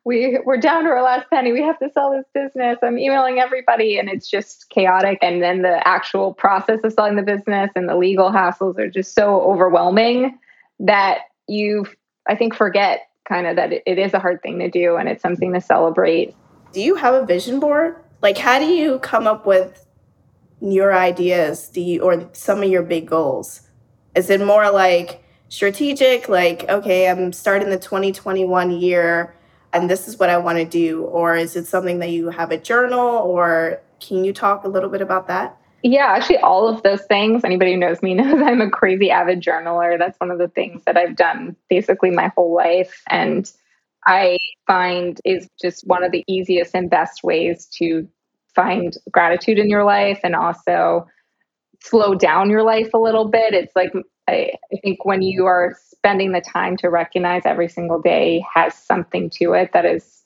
we 0.04 0.38
we're 0.44 0.56
down 0.56 0.84
to 0.84 0.90
our 0.90 1.02
last 1.02 1.30
penny. 1.30 1.52
We 1.52 1.62
have 1.62 1.78
to 1.78 1.88
sell 1.92 2.10
this 2.10 2.26
business. 2.34 2.78
I'm 2.82 2.98
emailing 2.98 3.38
everybody, 3.38 3.98
and 3.98 4.08
it's 4.08 4.28
just 4.28 4.68
chaotic. 4.70 5.18
And 5.22 5.42
then 5.42 5.62
the 5.62 5.86
actual 5.86 6.34
process 6.34 6.80
of 6.82 6.92
selling 6.92 7.16
the 7.16 7.22
business 7.22 7.70
and 7.76 7.88
the 7.88 7.96
legal 7.96 8.30
hassles 8.30 8.78
are 8.78 8.90
just 8.90 9.14
so 9.14 9.40
overwhelming 9.42 10.38
that 10.80 11.20
you, 11.46 11.86
I 12.28 12.34
think, 12.34 12.54
forget 12.54 13.08
kind 13.28 13.46
of 13.46 13.56
that 13.56 13.72
it, 13.72 13.82
it 13.86 13.98
is 13.98 14.14
a 14.14 14.18
hard 14.18 14.42
thing 14.42 14.58
to 14.60 14.70
do 14.70 14.96
and 14.96 15.08
it's 15.08 15.22
something 15.22 15.52
to 15.52 15.60
celebrate 15.60 16.34
do 16.72 16.80
you 16.80 16.96
have 16.96 17.14
a 17.14 17.24
vision 17.24 17.60
board? 17.60 17.96
Like, 18.22 18.38
how 18.38 18.58
do 18.58 18.66
you 18.66 18.98
come 19.00 19.26
up 19.26 19.46
with 19.46 19.86
your 20.60 20.94
ideas? 20.94 21.68
Do 21.68 21.80
you, 21.80 22.02
or 22.02 22.28
some 22.32 22.62
of 22.62 22.68
your 22.68 22.82
big 22.82 23.06
goals? 23.06 23.62
Is 24.14 24.30
it 24.30 24.44
more 24.44 24.70
like 24.70 25.22
strategic, 25.48 26.28
like, 26.28 26.68
okay, 26.68 27.08
I'm 27.08 27.32
starting 27.32 27.70
the 27.70 27.78
2021 27.78 28.70
year 28.72 29.34
and 29.72 29.90
this 29.90 30.08
is 30.08 30.18
what 30.18 30.30
I 30.30 30.38
want 30.38 30.58
to 30.58 30.64
do? 30.64 31.04
Or 31.04 31.36
is 31.36 31.54
it 31.54 31.66
something 31.66 31.98
that 31.98 32.10
you 32.10 32.30
have 32.30 32.50
a 32.50 32.58
journal? 32.58 33.18
Or 33.18 33.80
can 34.00 34.24
you 34.24 34.32
talk 34.32 34.64
a 34.64 34.68
little 34.68 34.88
bit 34.88 35.02
about 35.02 35.28
that? 35.28 35.56
Yeah, 35.82 36.06
actually, 36.06 36.38
all 36.38 36.68
of 36.68 36.82
those 36.82 37.02
things. 37.02 37.44
Anybody 37.44 37.72
who 37.72 37.78
knows 37.78 38.02
me 38.02 38.14
knows 38.14 38.40
I'm 38.42 38.60
a 38.60 38.70
crazy 38.70 39.10
avid 39.10 39.42
journaler. 39.42 39.98
That's 39.98 40.18
one 40.18 40.30
of 40.30 40.38
the 40.38 40.48
things 40.48 40.82
that 40.86 40.96
I've 40.96 41.16
done 41.16 41.56
basically 41.68 42.10
my 42.10 42.32
whole 42.34 42.54
life. 42.54 43.02
And 43.08 43.50
I 44.06 44.38
find 44.66 45.20
is 45.24 45.48
just 45.60 45.86
one 45.86 46.04
of 46.04 46.12
the 46.12 46.24
easiest 46.28 46.74
and 46.74 46.88
best 46.88 47.22
ways 47.22 47.66
to 47.78 48.08
find 48.54 48.96
gratitude 49.10 49.58
in 49.58 49.68
your 49.68 49.84
life 49.84 50.20
and 50.24 50.34
also 50.34 51.06
slow 51.82 52.14
down 52.14 52.50
your 52.50 52.62
life 52.62 52.88
a 52.94 52.98
little 52.98 53.28
bit. 53.28 53.52
It's 53.52 53.74
like, 53.76 53.92
I, 54.28 54.52
think 54.82 55.04
when 55.04 55.22
you 55.22 55.46
are 55.46 55.76
spending 55.88 56.32
the 56.32 56.40
time 56.40 56.76
to 56.78 56.88
recognize 56.88 57.42
every 57.44 57.68
single 57.68 58.00
day 58.00 58.44
has 58.54 58.74
something 58.74 59.30
to 59.30 59.52
it 59.52 59.70
that 59.72 59.84
is 59.84 60.24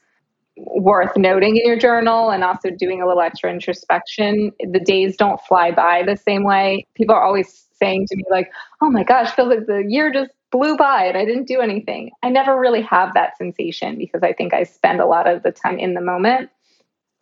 worth 0.57 1.17
noting 1.17 1.57
in 1.57 1.67
your 1.67 1.79
journal 1.79 2.31
and 2.31 2.45
also 2.45 2.71
doing 2.71 3.03
a 3.03 3.07
little 3.07 3.23
extra 3.23 3.51
introspection. 3.51 4.53
The 4.61 4.81
days 4.81 5.17
don't 5.17 5.41
fly 5.49 5.71
by 5.71 6.03
the 6.07 6.17
same 6.17 6.45
way. 6.45 6.87
People 6.95 7.15
are 7.15 7.25
always 7.25 7.67
saying 7.79 8.07
to 8.09 8.17
me, 8.17 8.25
like, 8.31 8.51
oh 8.83 8.91
my 8.91 9.05
gosh, 9.05 9.31
feels 9.33 9.49
like 9.49 9.67
the 9.67 9.85
year 9.89 10.13
just 10.13 10.31
blew 10.51 10.77
by 10.77 11.05
and 11.05 11.17
I 11.17 11.25
didn't 11.25 11.47
do 11.47 11.61
anything. 11.61 12.11
I 12.23 12.29
never 12.29 12.59
really 12.59 12.83
have 12.83 13.15
that 13.15 13.37
sensation 13.37 13.99
because 13.99 14.23
I 14.23 14.33
think 14.33 14.53
I 14.53 14.65
spend 14.65 15.01
a 15.01 15.07
lot 15.07 15.29
of 15.29 15.43
the 15.43 15.53
time 15.53 15.79
in 15.79 15.95
the 15.95 16.01
moment. 16.01 16.51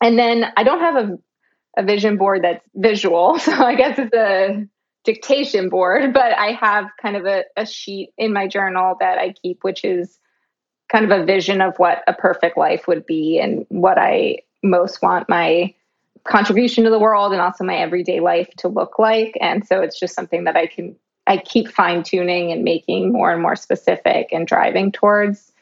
And 0.00 0.18
then 0.18 0.46
I 0.56 0.62
don't 0.62 0.80
have 0.80 0.96
a, 0.96 1.18
a 1.76 1.82
vision 1.82 2.16
board 2.16 2.44
that's 2.44 2.64
visual. 2.74 3.38
So 3.38 3.52
I 3.52 3.74
guess 3.74 3.98
it's 3.98 4.14
a 4.14 4.66
dictation 5.04 5.68
board, 5.68 6.12
but 6.12 6.36
I 6.38 6.52
have 6.52 6.86
kind 7.00 7.16
of 7.16 7.26
a, 7.26 7.44
a 7.56 7.66
sheet 7.66 8.12
in 8.16 8.32
my 8.32 8.46
journal 8.46 8.96
that 9.00 9.18
I 9.18 9.32
keep, 9.32 9.62
which 9.62 9.84
is 9.84 10.18
kind 10.90 11.10
of 11.10 11.20
a 11.20 11.24
vision 11.24 11.60
of 11.60 11.74
what 11.76 12.02
a 12.06 12.14
perfect 12.14 12.56
life 12.56 12.86
would 12.88 13.04
be 13.06 13.38
and 13.38 13.66
what 13.68 13.98
I 13.98 14.38
most 14.62 15.02
want 15.02 15.28
my 15.28 15.74
contribution 16.24 16.84
to 16.84 16.90
the 16.90 16.98
world 16.98 17.32
and 17.32 17.40
also 17.40 17.64
my 17.64 17.76
everyday 17.76 18.20
life 18.20 18.48
to 18.58 18.68
look 18.68 18.98
like. 18.98 19.36
And 19.40 19.66
so 19.66 19.80
it's 19.80 19.98
just 19.98 20.14
something 20.14 20.44
that 20.44 20.56
I 20.56 20.66
can 20.66 20.96
I 21.28 21.36
keep 21.36 21.68
fine 21.68 22.02
tuning 22.02 22.50
and 22.50 22.64
making 22.64 23.12
more 23.12 23.30
and 23.30 23.42
more 23.42 23.54
specific 23.54 24.28
and 24.32 24.46
driving 24.46 24.90
towards. 24.90 25.52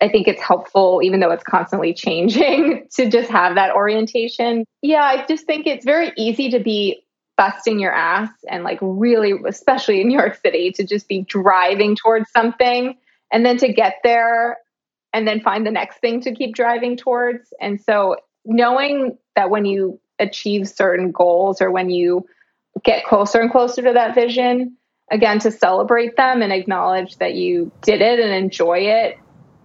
I 0.00 0.08
think 0.08 0.26
it's 0.26 0.40
helpful, 0.40 1.00
even 1.04 1.20
though 1.20 1.30
it's 1.30 1.44
constantly 1.44 1.92
changing, 2.06 2.88
to 2.94 3.10
just 3.10 3.30
have 3.30 3.54
that 3.56 3.74
orientation. 3.74 4.64
Yeah, 4.80 5.02
I 5.02 5.26
just 5.26 5.46
think 5.46 5.66
it's 5.66 5.84
very 5.84 6.12
easy 6.16 6.50
to 6.50 6.58
be 6.58 7.04
busting 7.36 7.78
your 7.78 7.92
ass 7.92 8.30
and, 8.48 8.64
like, 8.64 8.78
really, 8.80 9.34
especially 9.46 10.00
in 10.00 10.08
New 10.08 10.18
York 10.18 10.38
City, 10.42 10.72
to 10.72 10.84
just 10.84 11.08
be 11.08 11.22
driving 11.22 11.94
towards 11.94 12.30
something 12.30 12.96
and 13.30 13.44
then 13.44 13.58
to 13.58 13.72
get 13.72 13.96
there 14.02 14.58
and 15.12 15.28
then 15.28 15.40
find 15.40 15.66
the 15.66 15.70
next 15.70 15.98
thing 15.98 16.22
to 16.22 16.34
keep 16.34 16.54
driving 16.54 16.96
towards. 16.96 17.52
And 17.60 17.80
so, 17.80 18.16
knowing 18.46 19.18
that 19.36 19.50
when 19.50 19.66
you 19.66 20.00
achieve 20.18 20.68
certain 20.68 21.10
goals 21.10 21.60
or 21.60 21.70
when 21.70 21.90
you 21.90 22.26
get 22.82 23.04
closer 23.04 23.40
and 23.40 23.50
closer 23.50 23.82
to 23.82 23.92
that 23.92 24.14
vision, 24.14 24.76
again 25.10 25.38
to 25.40 25.50
celebrate 25.50 26.16
them 26.16 26.42
and 26.42 26.52
acknowledge 26.52 27.16
that 27.18 27.34
you 27.34 27.70
did 27.82 28.00
it 28.00 28.18
and 28.18 28.32
enjoy 28.32 28.78
it. 28.78 29.18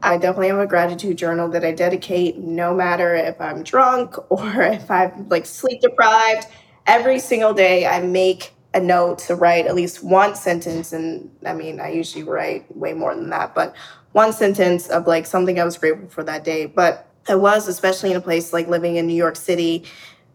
I 0.03 0.17
definitely 0.17 0.49
have 0.49 0.59
a 0.59 0.67
gratitude 0.67 1.17
journal 1.17 1.49
that 1.49 1.65
I 1.65 1.71
dedicate 1.71 2.37
no 2.37 2.73
matter 2.73 3.15
if 3.15 3.39
I'm 3.41 3.63
drunk 3.63 4.15
or 4.31 4.61
if 4.61 4.89
I'm 4.91 5.27
like 5.29 5.45
sleep 5.45 5.81
deprived. 5.81 6.47
Every 6.85 7.19
single 7.19 7.53
day 7.53 7.85
I 7.85 8.01
make 8.01 8.53
a 8.73 8.79
note 8.79 9.19
to 9.19 9.35
write 9.35 9.65
at 9.65 9.75
least 9.75 10.03
one 10.03 10.35
sentence 10.35 10.93
and 10.93 11.31
I 11.45 11.53
mean 11.53 11.79
I 11.79 11.91
usually 11.91 12.23
write 12.23 12.75
way 12.75 12.93
more 12.93 13.15
than 13.15 13.29
that, 13.29 13.55
but 13.55 13.75
one 14.11 14.33
sentence 14.33 14.87
of 14.87 15.07
like 15.07 15.25
something 15.25 15.59
I 15.59 15.63
was 15.63 15.77
grateful 15.77 16.09
for 16.09 16.23
that 16.23 16.43
day. 16.43 16.65
But 16.65 17.07
I 17.27 17.35
was 17.35 17.67
especially 17.67 18.11
in 18.11 18.17
a 18.17 18.21
place 18.21 18.53
like 18.53 18.67
living 18.67 18.97
in 18.97 19.07
New 19.07 19.15
York 19.15 19.35
City, 19.35 19.85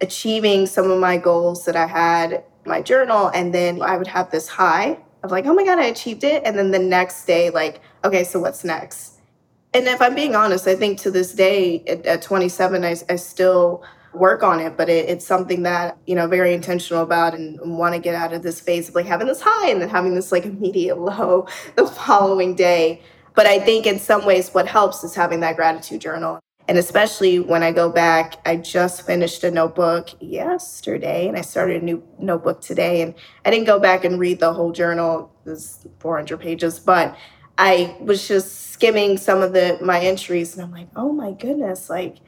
achieving 0.00 0.66
some 0.66 0.90
of 0.90 0.98
my 0.98 1.16
goals 1.16 1.64
that 1.64 1.76
I 1.76 1.86
had 1.86 2.44
my 2.64 2.80
journal 2.80 3.28
and 3.28 3.52
then 3.54 3.82
I 3.82 3.96
would 3.96 4.06
have 4.06 4.30
this 4.30 4.48
high 4.48 4.98
of 5.22 5.30
like, 5.30 5.46
oh 5.46 5.54
my 5.54 5.64
God, 5.64 5.78
I 5.78 5.84
achieved 5.84 6.24
it. 6.24 6.42
And 6.44 6.58
then 6.58 6.70
the 6.70 6.78
next 6.78 7.24
day, 7.26 7.50
like, 7.50 7.80
okay, 8.04 8.24
so 8.24 8.40
what's 8.40 8.64
next? 8.64 9.20
And 9.74 9.86
if 9.86 10.02
I'm 10.02 10.14
being 10.14 10.34
honest, 10.34 10.66
I 10.66 10.74
think 10.74 10.98
to 11.00 11.10
this 11.10 11.32
day 11.32 11.82
at, 11.86 12.04
at 12.04 12.22
27, 12.22 12.84
I, 12.84 12.96
I 13.08 13.16
still 13.16 13.82
work 14.12 14.42
on 14.42 14.60
it, 14.60 14.76
but 14.76 14.88
it, 14.90 15.08
it's 15.08 15.26
something 15.26 15.62
that, 15.62 15.96
you 16.06 16.14
know, 16.14 16.26
very 16.26 16.52
intentional 16.52 17.02
about 17.02 17.34
and 17.34 17.58
want 17.78 17.94
to 17.94 18.00
get 18.00 18.14
out 18.14 18.32
of 18.32 18.42
this 18.42 18.60
phase 18.60 18.88
of 18.88 18.94
like 18.94 19.06
having 19.06 19.26
this 19.26 19.40
high 19.40 19.70
and 19.70 19.80
then 19.80 19.88
having 19.88 20.14
this 20.14 20.30
like 20.30 20.44
immediate 20.44 20.98
low 20.98 21.46
the 21.76 21.86
following 21.86 22.54
day. 22.54 23.00
But 23.34 23.46
I 23.46 23.60
think 23.60 23.86
in 23.86 23.98
some 23.98 24.26
ways 24.26 24.50
what 24.50 24.68
helps 24.68 25.02
is 25.04 25.14
having 25.14 25.40
that 25.40 25.56
gratitude 25.56 26.02
journal. 26.02 26.40
And 26.68 26.78
especially 26.78 27.40
when 27.40 27.62
I 27.62 27.72
go 27.72 27.90
back, 27.90 28.36
I 28.46 28.56
just 28.56 29.04
finished 29.04 29.42
a 29.44 29.50
notebook 29.50 30.10
yesterday 30.20 31.26
and 31.28 31.36
I 31.36 31.40
started 31.40 31.82
a 31.82 31.84
new 31.84 32.02
notebook 32.18 32.60
today. 32.60 33.02
And 33.02 33.14
I 33.44 33.50
didn't 33.50 33.66
go 33.66 33.78
back 33.78 34.04
and 34.04 34.18
read 34.18 34.38
the 34.38 34.52
whole 34.52 34.72
journal, 34.72 35.32
it's 35.44 35.86
400 35.98 36.38
pages, 36.38 36.78
but 36.78 37.16
I 37.58 37.96
was 38.00 38.26
just 38.26 38.70
skimming 38.70 39.18
some 39.18 39.42
of 39.42 39.52
the 39.52 39.78
my 39.82 40.00
entries 40.00 40.54
and 40.54 40.62
I'm 40.62 40.72
like, 40.72 40.88
oh 40.96 41.12
my 41.12 41.32
goodness, 41.32 41.90
like 41.90 42.18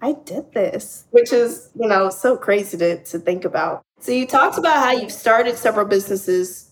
I 0.00 0.12
did 0.12 0.52
this, 0.52 1.04
which 1.10 1.32
is, 1.32 1.70
you 1.78 1.88
know, 1.88 2.10
so 2.10 2.36
crazy 2.36 2.76
to, 2.78 3.02
to 3.04 3.18
think 3.18 3.44
about. 3.44 3.82
So 4.00 4.12
you 4.12 4.26
talked 4.26 4.58
about 4.58 4.76
how 4.76 4.92
you've 4.92 5.12
started 5.12 5.58
several 5.58 5.86
businesses 5.86 6.67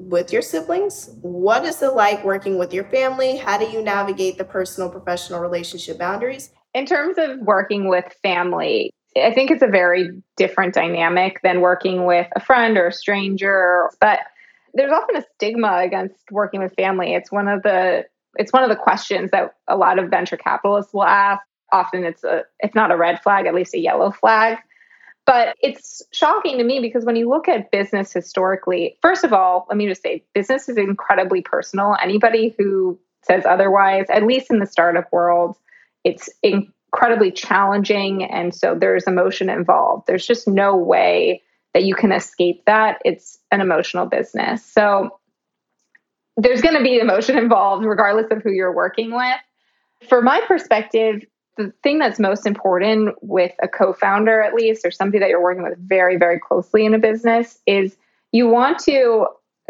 with 0.00 0.32
your 0.32 0.42
siblings? 0.42 1.10
What 1.20 1.64
is 1.64 1.82
it 1.82 1.94
like 1.94 2.24
working 2.24 2.58
with 2.58 2.72
your 2.72 2.84
family? 2.84 3.36
How 3.36 3.58
do 3.58 3.66
you 3.66 3.82
navigate 3.82 4.38
the 4.38 4.44
personal 4.44 4.88
professional 4.88 5.40
relationship 5.40 5.98
boundaries? 5.98 6.50
In 6.74 6.86
terms 6.86 7.16
of 7.18 7.38
working 7.40 7.88
with 7.88 8.04
family, 8.22 8.92
I 9.16 9.32
think 9.32 9.50
it's 9.50 9.62
a 9.62 9.66
very 9.66 10.10
different 10.36 10.74
dynamic 10.74 11.40
than 11.42 11.60
working 11.60 12.06
with 12.06 12.28
a 12.34 12.40
friend 12.40 12.78
or 12.78 12.88
a 12.88 12.92
stranger, 12.92 13.90
but 14.00 14.20
there's 14.72 14.92
often 14.92 15.16
a 15.16 15.24
stigma 15.34 15.80
against 15.82 16.30
working 16.30 16.60
with 16.60 16.72
family. 16.74 17.14
It's 17.14 17.30
one 17.30 17.48
of 17.48 17.62
the 17.62 18.04
it's 18.36 18.52
one 18.52 18.62
of 18.62 18.68
the 18.70 18.76
questions 18.76 19.32
that 19.32 19.54
a 19.66 19.76
lot 19.76 19.98
of 19.98 20.08
venture 20.08 20.36
capitalists 20.36 20.94
will 20.94 21.04
ask. 21.04 21.42
Often 21.72 22.04
it's 22.04 22.24
a 22.24 22.44
if 22.60 22.74
not 22.74 22.92
a 22.92 22.96
red 22.96 23.20
flag, 23.20 23.46
at 23.46 23.54
least 23.54 23.74
a 23.74 23.78
yellow 23.78 24.12
flag. 24.12 24.58
But 25.30 25.56
it's 25.60 26.02
shocking 26.10 26.58
to 26.58 26.64
me 26.64 26.80
because 26.80 27.04
when 27.04 27.14
you 27.14 27.28
look 27.28 27.46
at 27.46 27.70
business 27.70 28.12
historically, 28.12 28.98
first 29.00 29.22
of 29.22 29.32
all, 29.32 29.64
let 29.68 29.78
me 29.78 29.86
just 29.86 30.02
say 30.02 30.24
business 30.34 30.68
is 30.68 30.76
incredibly 30.76 31.40
personal. 31.40 31.96
Anybody 32.02 32.52
who 32.58 32.98
says 33.22 33.44
otherwise, 33.46 34.06
at 34.10 34.24
least 34.24 34.50
in 34.50 34.58
the 34.58 34.66
startup 34.66 35.06
world, 35.12 35.56
it's 36.02 36.28
incredibly 36.42 37.30
challenging. 37.30 38.24
And 38.24 38.52
so 38.52 38.74
there's 38.74 39.06
emotion 39.06 39.48
involved. 39.48 40.08
There's 40.08 40.26
just 40.26 40.48
no 40.48 40.74
way 40.74 41.42
that 41.74 41.84
you 41.84 41.94
can 41.94 42.10
escape 42.10 42.64
that. 42.66 43.00
It's 43.04 43.38
an 43.52 43.60
emotional 43.60 44.06
business. 44.06 44.66
So 44.66 45.20
there's 46.38 46.60
going 46.60 46.76
to 46.76 46.82
be 46.82 46.98
emotion 46.98 47.38
involved 47.44 47.84
regardless 47.84 48.32
of 48.32 48.42
who 48.42 48.50
you're 48.50 48.74
working 48.74 49.14
with. 49.14 50.08
For 50.08 50.22
my 50.22 50.40
perspective, 50.48 51.22
the 51.56 51.72
thing 51.82 51.98
that's 51.98 52.18
most 52.18 52.46
important 52.46 53.14
with 53.22 53.52
a 53.62 53.68
co-founder 53.68 54.40
at 54.40 54.54
least 54.54 54.84
or 54.84 54.90
somebody 54.90 55.18
that 55.18 55.28
you're 55.28 55.42
working 55.42 55.62
with 55.62 55.78
very 55.78 56.16
very 56.16 56.38
closely 56.38 56.84
in 56.84 56.94
a 56.94 56.98
business 56.98 57.58
is 57.66 57.96
you 58.32 58.46
want 58.46 58.78
to 58.78 59.26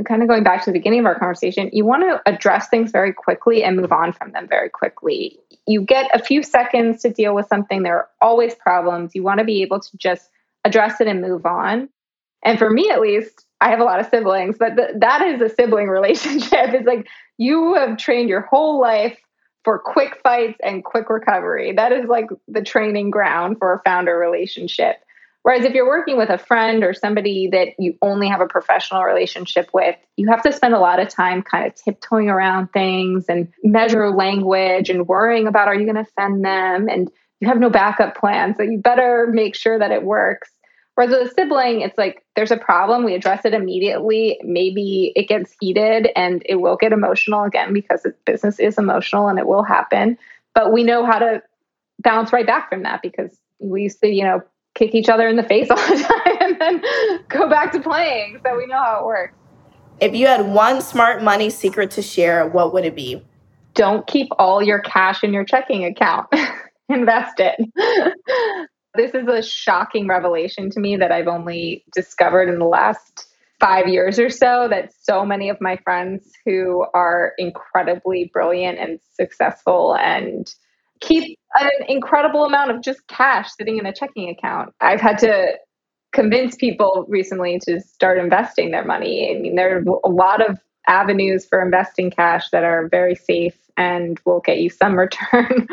kind 0.07 0.23
of 0.23 0.29
going 0.29 0.43
back 0.43 0.65
to 0.65 0.71
the 0.71 0.79
beginning 0.79 1.01
of 1.01 1.07
our 1.07 1.19
conversation 1.19 1.71
you 1.73 1.85
want 1.85 2.03
to 2.03 2.21
address 2.27 2.69
things 2.69 2.91
very 2.91 3.13
quickly 3.13 3.63
and 3.63 3.77
move 3.77 3.93
on 3.93 4.13
from 4.13 4.33
them 4.33 4.49
very 4.49 4.69
quickly. 4.69 5.39
You 5.67 5.83
get 5.83 6.11
a 6.15 6.23
few 6.23 6.43
seconds 6.43 7.03
to 7.03 7.11
deal 7.11 7.35
with 7.35 7.47
something. 7.49 7.83
There 7.83 7.97
are 7.97 8.09
always 8.21 8.55
problems. 8.55 9.15
You 9.15 9.23
want 9.23 9.39
to 9.39 9.45
be 9.45 9.63
able 9.63 9.81
to 9.81 9.97
just 9.97 10.31
address 10.65 11.01
it 11.01 11.07
and 11.07 11.21
move 11.21 11.47
on. 11.47 11.89
And 12.45 12.59
for 12.59 12.71
me 12.71 12.91
at 12.91 13.01
least 13.01 13.47
i 13.63 13.69
have 13.69 13.81
a 13.81 13.85
lot 13.85 14.01
of 14.01 14.07
siblings 14.07 14.57
but 14.59 14.75
th- 14.75 14.93
that 15.01 15.21
is 15.21 15.41
a 15.43 15.55
sibling 15.55 15.89
relationship. 15.99 16.73
It's 16.73 16.87
like 16.87 17.07
you 17.37 17.75
have 17.75 17.99
trained 17.99 18.29
your 18.29 18.43
whole 18.43 18.81
life 18.81 19.19
for 19.65 19.79
quick 19.79 20.19
fights 20.23 20.59
and 20.63 20.85
quick 20.85 21.11
recovery. 21.11 21.73
That 21.73 21.93
is 21.93 22.07
like 22.09 22.29
the 22.49 22.63
training 22.63 23.11
ground 23.11 23.59
for 23.59 23.75
a 23.75 23.83
founder 23.85 24.17
relationship. 24.17 24.97
Whereas 25.43 25.65
if 25.65 25.73
you're 25.73 25.87
working 25.87 26.19
with 26.19 26.29
a 26.29 26.37
friend 26.37 26.85
or 26.85 26.93
somebody 26.93 27.49
that 27.53 27.69
you 27.79 27.97
only 28.03 28.29
have 28.29 28.43
a 28.43 28.47
professional 28.47 29.03
relationship 29.05 29.71
with, 29.73 29.97
you 30.17 30.29
have 30.29 30.43
to 30.43 30.53
spend 30.53 30.75
a 30.75 30.79
lot 30.79 31.01
of 31.01 31.09
time 31.09 31.43
kind 31.43 31.67
of 31.67 31.75
tiptoeing 31.75 32.29
around 32.29 32.69
things 32.73 33.25
and 33.29 33.49
measure 33.63 34.11
language 34.11 34.91
and 34.91 35.09
worrying 35.09 35.47
about 35.47 35.69
are 35.69 35.75
you 35.75 35.85
going 35.85 35.95
to 35.95 36.03
offend 36.03 36.45
them? 36.45 36.89
And 36.89 37.11
you 37.41 37.49
have 37.49 37.59
no 37.59 37.71
backup 37.71 38.17
plan. 38.17 38.55
So 38.55 38.63
you 38.63 38.79
better 38.79 39.29
make 39.31 39.55
sure 39.55 39.79
that 39.79 39.91
it 39.91 40.03
works. 40.03 40.51
Whereas 41.01 41.19
with 41.19 41.31
a 41.31 41.35
sibling, 41.35 41.81
it's 41.81 41.97
like 41.97 42.23
there's 42.37 42.51
a 42.51 42.59
problem, 42.59 43.05
we 43.05 43.15
address 43.15 43.47
it 43.47 43.55
immediately. 43.55 44.39
Maybe 44.45 45.15
it 45.17 45.29
gets 45.29 45.57
heated 45.59 46.11
and 46.15 46.43
it 46.45 46.57
will 46.57 46.77
get 46.77 46.93
emotional 46.93 47.45
again 47.45 47.73
because 47.73 48.07
business 48.27 48.59
is 48.59 48.77
emotional 48.77 49.29
and 49.29 49.39
it 49.39 49.47
will 49.47 49.63
happen. 49.63 50.19
But 50.55 50.75
we 50.75 50.85
know 50.85 51.07
how 51.07 51.19
to 51.19 51.43
bounce 52.01 52.35
right 52.35 52.47
back 52.47 52.69
from 52.69 52.83
that 52.83 53.01
because 53.01 53.35
we 53.61 53.85
used 53.85 53.99
to, 54.03 54.09
you 54.09 54.25
know, 54.25 54.43
kick 54.75 54.95
each 54.95 55.09
other 55.09 55.27
in 55.27 55.37
the 55.37 55.43
face 55.43 55.71
all 55.71 55.79
the 55.79 56.03
time 56.03 56.37
and 56.39 56.61
then 56.61 56.83
go 57.31 57.49
back 57.49 57.73
to 57.73 57.81
playing. 57.81 58.39
So 58.45 58.55
we 58.55 58.67
know 58.67 58.77
how 58.77 59.01
it 59.01 59.07
works. 59.07 59.35
If 60.03 60.15
you 60.15 60.27
had 60.27 60.49
one 60.49 60.83
smart 60.83 61.23
money 61.23 61.49
secret 61.49 61.93
to 61.93 62.03
share, 62.03 62.47
what 62.47 62.75
would 62.75 62.85
it 62.85 62.95
be? 62.95 63.25
Don't 63.73 64.07
keep 64.07 64.29
all 64.39 64.63
your 64.63 64.81
cash 64.81 65.25
in 65.25 65.33
your 65.33 65.47
checking 65.47 65.83
account. 65.87 66.27
Invest 66.91 67.37
it. 67.39 68.69
This 68.95 69.15
is 69.15 69.29
a 69.29 69.43
shocking 69.43 70.09
revelation 70.09 70.71
to 70.71 70.81
me 70.81 70.97
that 70.97 71.13
I've 71.13 71.29
only 71.29 71.85
discovered 71.95 72.49
in 72.49 72.59
the 72.59 72.67
last 72.67 73.27
five 73.61 73.87
years 73.89 74.19
or 74.19 74.31
so 74.31 74.67
that 74.71 74.93
so 75.03 75.25
many 75.25 75.49
of 75.49 75.61
my 75.61 75.77
friends 75.85 76.33
who 76.45 76.85
are 76.95 77.35
incredibly 77.39 78.31
brilliant 78.33 78.79
and 78.79 78.99
successful 79.15 79.95
and 79.97 80.53
keep 81.01 81.39
an 81.59 81.71
incredible 81.89 82.45
amount 82.45 82.71
of 82.71 82.83
just 82.83 83.07
cash 83.07 83.51
sitting 83.57 83.79
in 83.79 83.87
a 83.87 83.93
checking 83.93 84.29
account. 84.31 84.75
I've 84.81 85.01
had 85.01 85.19
to 85.19 85.59
convince 86.13 86.57
people 86.57 87.07
recently 87.09 87.61
to 87.67 87.81
start 87.81 88.19
investing 88.19 88.71
their 88.71 88.85
money. 88.85 89.35
I 89.35 89.41
mean, 89.41 89.55
there 89.55 89.79
are 89.79 89.85
a 90.05 90.09
lot 90.09 90.49
of 90.49 90.59
avenues 90.91 91.47
for 91.47 91.63
investing 91.63 92.11
cash 92.11 92.51
that 92.51 92.65
are 92.65 92.89
very 92.89 93.15
safe 93.15 93.57
and 93.77 94.21
will 94.27 94.41
get 94.41 94.59
you 94.59 94.69
some 94.69 94.99
return. 94.99 95.67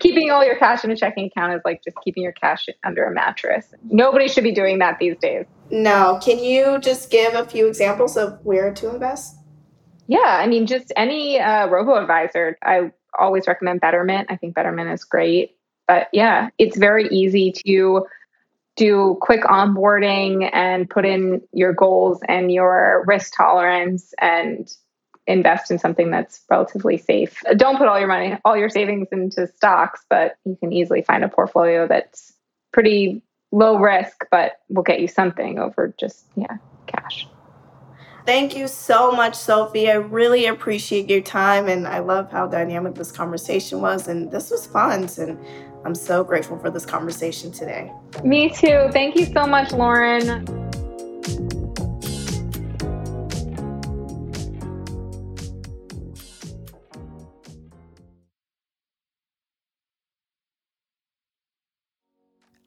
keeping 0.00 0.30
all 0.30 0.44
your 0.44 0.56
cash 0.56 0.84
in 0.84 0.90
a 0.90 0.96
checking 0.96 1.26
account 1.26 1.54
is 1.54 1.62
like 1.64 1.82
just 1.82 1.96
keeping 2.04 2.22
your 2.22 2.32
cash 2.32 2.66
under 2.84 3.04
a 3.04 3.12
mattress. 3.12 3.72
Nobody 3.84 4.28
should 4.28 4.44
be 4.44 4.52
doing 4.52 4.78
that 4.80 4.98
these 4.98 5.16
days. 5.18 5.46
No. 5.70 6.18
Can 6.22 6.38
you 6.38 6.78
just 6.80 7.10
give 7.10 7.34
a 7.34 7.46
few 7.46 7.66
examples 7.66 8.16
of 8.16 8.38
where 8.44 8.74
to 8.74 8.90
invest? 8.92 9.36
Yeah, 10.08 10.18
I 10.40 10.46
mean, 10.46 10.66
just 10.66 10.92
any 10.96 11.40
uh, 11.40 11.68
robo 11.68 11.94
advisor. 11.94 12.58
I 12.62 12.92
always 13.18 13.48
recommend 13.48 13.80
Betterment. 13.80 14.28
I 14.30 14.36
think 14.36 14.54
Betterment 14.54 14.90
is 14.90 15.04
great. 15.04 15.56
But 15.88 16.08
yeah, 16.12 16.50
it's 16.58 16.76
very 16.76 17.08
easy 17.08 17.52
to 17.66 18.06
do 18.76 19.16
quick 19.20 19.42
onboarding 19.42 20.48
and 20.52 20.88
put 20.88 21.04
in 21.04 21.40
your 21.52 21.72
goals 21.72 22.20
and 22.28 22.52
your 22.52 23.04
risk 23.06 23.34
tolerance 23.34 24.12
and 24.20 24.70
invest 25.26 25.70
in 25.70 25.78
something 25.78 26.10
that's 26.10 26.42
relatively 26.48 26.98
safe. 26.98 27.42
Don't 27.56 27.78
put 27.78 27.88
all 27.88 27.98
your 27.98 28.08
money, 28.08 28.38
all 28.44 28.56
your 28.56 28.68
savings 28.68 29.08
into 29.10 29.48
stocks, 29.48 30.04
but 30.08 30.36
you 30.44 30.56
can 30.60 30.72
easily 30.72 31.02
find 31.02 31.24
a 31.24 31.28
portfolio 31.28 31.88
that's 31.88 32.32
pretty 32.72 33.22
low 33.50 33.78
risk, 33.78 34.24
but 34.30 34.60
will 34.68 34.82
get 34.82 35.00
you 35.00 35.08
something 35.08 35.58
over 35.58 35.94
just, 35.98 36.26
yeah, 36.36 36.58
cash. 36.86 37.26
Thank 38.26 38.56
you 38.56 38.66
so 38.66 39.12
much, 39.12 39.36
Sophie. 39.36 39.88
I 39.88 39.94
really 39.94 40.46
appreciate 40.46 41.08
your 41.08 41.20
time 41.20 41.68
and 41.68 41.86
I 41.86 42.00
love 42.00 42.30
how 42.32 42.48
dynamic 42.48 42.96
this 42.96 43.12
conversation 43.12 43.80
was. 43.80 44.08
And 44.08 44.32
this 44.32 44.50
was 44.50 44.66
fun. 44.66 45.08
And 45.18 45.38
I'm 45.84 45.94
so 45.94 46.24
grateful 46.24 46.58
for 46.58 46.70
this 46.70 46.84
conversation 46.86 47.52
today. 47.52 47.92
Me 48.24 48.48
too. 48.50 48.88
Thank 48.92 49.16
you 49.16 49.26
so 49.26 49.46
much, 49.46 49.72
Lauren. 49.72 50.44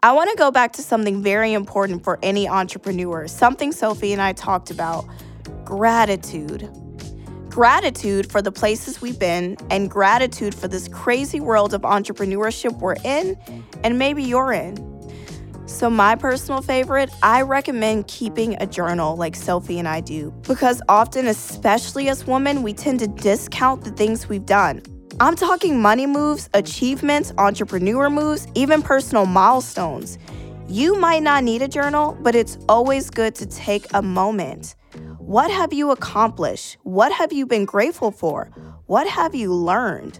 I 0.01 0.13
want 0.13 0.29
to 0.29 0.37
go 0.37 0.49
back 0.49 0.71
to 0.73 0.81
something 0.81 1.21
very 1.21 1.51
important 1.51 2.05
for 2.05 2.19
any 2.23 2.47
entrepreneur, 2.47 3.27
something 3.27 3.73
Sophie 3.73 4.13
and 4.13 4.21
I 4.21 4.31
talked 4.31 4.71
about 4.71 5.05
gratitude. 5.65 6.69
Gratitude 7.49 8.31
for 8.31 8.41
the 8.41 8.51
places 8.51 9.01
we've 9.01 9.17
been, 9.17 9.57
and 9.71 9.89
gratitude 9.89 10.53
for 10.53 10.67
this 10.67 10.87
crazy 10.87 11.39
world 11.39 11.73
of 11.73 11.81
entrepreneurship 11.81 12.77
we're 12.77 12.95
in, 13.03 13.37
and 13.83 13.97
maybe 13.97 14.23
you're 14.23 14.53
in. 14.53 14.77
So, 15.65 15.89
my 15.89 16.15
personal 16.15 16.61
favorite, 16.61 17.09
I 17.23 17.41
recommend 17.41 18.07
keeping 18.07 18.55
a 18.61 18.67
journal 18.67 19.15
like 19.15 19.35
Sophie 19.35 19.79
and 19.79 19.87
I 19.87 19.99
do, 19.99 20.31
because 20.47 20.81
often, 20.87 21.27
especially 21.27 22.07
as 22.07 22.25
women, 22.27 22.61
we 22.61 22.71
tend 22.71 22.99
to 22.99 23.07
discount 23.07 23.83
the 23.83 23.91
things 23.91 24.29
we've 24.29 24.45
done. 24.45 24.83
I'm 25.19 25.35
talking 25.35 25.81
money 25.81 26.05
moves, 26.05 26.49
achievements, 26.53 27.33
entrepreneur 27.37 28.09
moves, 28.09 28.47
even 28.53 28.81
personal 28.81 29.25
milestones. 29.25 30.17
You 30.67 30.99
might 30.99 31.23
not 31.23 31.43
need 31.43 31.63
a 31.63 31.67
journal, 31.67 32.15
but 32.21 32.35
it's 32.35 32.59
always 32.69 33.09
good 33.09 33.33
to 33.35 33.47
take 33.47 33.87
a 33.93 34.03
moment. 34.03 34.75
What 35.29 35.51
have 35.51 35.73
you 35.73 35.91
accomplished? 35.91 36.77
What 36.81 37.11
have 37.11 37.31
you 37.31 37.45
been 37.45 37.65
grateful 37.65 38.09
for? 38.09 38.49
What 38.87 39.07
have 39.07 39.35
you 39.35 39.53
learned? 39.53 40.19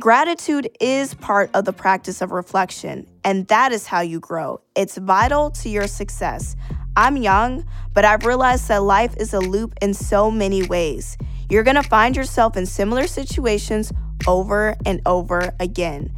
Gratitude 0.00 0.70
is 0.80 1.12
part 1.12 1.50
of 1.52 1.66
the 1.66 1.74
practice 1.74 2.22
of 2.22 2.32
reflection, 2.32 3.06
and 3.22 3.46
that 3.48 3.70
is 3.70 3.86
how 3.86 4.00
you 4.00 4.18
grow. 4.18 4.62
It's 4.74 4.96
vital 4.96 5.50
to 5.50 5.68
your 5.68 5.86
success. 5.86 6.56
I'm 6.96 7.18
young, 7.18 7.66
but 7.92 8.06
I've 8.06 8.24
realized 8.24 8.66
that 8.68 8.82
life 8.82 9.14
is 9.18 9.34
a 9.34 9.40
loop 9.40 9.74
in 9.82 9.92
so 9.92 10.30
many 10.30 10.66
ways. 10.66 11.18
You're 11.50 11.62
gonna 11.62 11.82
find 11.82 12.16
yourself 12.16 12.56
in 12.56 12.64
similar 12.64 13.06
situations 13.08 13.92
over 14.26 14.74
and 14.86 15.02
over 15.04 15.52
again. 15.60 16.10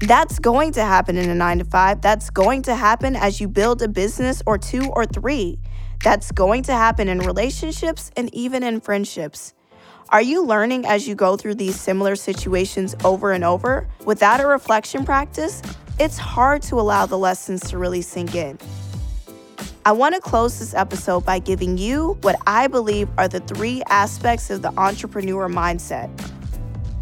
That's 0.00 0.38
going 0.38 0.72
to 0.72 0.82
happen 0.82 1.16
in 1.16 1.30
a 1.30 1.34
nine 1.34 1.60
to 1.60 1.64
five. 1.64 2.02
That's 2.02 2.28
going 2.28 2.60
to 2.64 2.74
happen 2.74 3.16
as 3.16 3.40
you 3.40 3.48
build 3.48 3.80
a 3.80 3.88
business 3.88 4.42
or 4.44 4.58
two 4.58 4.84
or 4.90 5.06
three. 5.06 5.58
That's 6.02 6.32
going 6.32 6.62
to 6.64 6.72
happen 6.72 7.08
in 7.08 7.18
relationships 7.18 8.10
and 8.16 8.32
even 8.34 8.62
in 8.62 8.80
friendships. 8.80 9.54
Are 10.10 10.22
you 10.22 10.44
learning 10.44 10.86
as 10.86 11.08
you 11.08 11.14
go 11.14 11.36
through 11.36 11.56
these 11.56 11.78
similar 11.80 12.14
situations 12.16 12.94
over 13.04 13.32
and 13.32 13.42
over? 13.42 13.88
Without 14.04 14.40
a 14.40 14.46
reflection 14.46 15.04
practice, 15.04 15.62
it's 15.98 16.18
hard 16.18 16.62
to 16.62 16.76
allow 16.76 17.06
the 17.06 17.18
lessons 17.18 17.68
to 17.70 17.78
really 17.78 18.02
sink 18.02 18.34
in. 18.34 18.58
I 19.84 19.92
want 19.92 20.14
to 20.14 20.20
close 20.20 20.58
this 20.58 20.74
episode 20.74 21.24
by 21.24 21.38
giving 21.38 21.78
you 21.78 22.18
what 22.22 22.36
I 22.46 22.66
believe 22.66 23.08
are 23.18 23.28
the 23.28 23.40
three 23.40 23.82
aspects 23.88 24.50
of 24.50 24.62
the 24.62 24.72
entrepreneur 24.78 25.48
mindset 25.48 26.10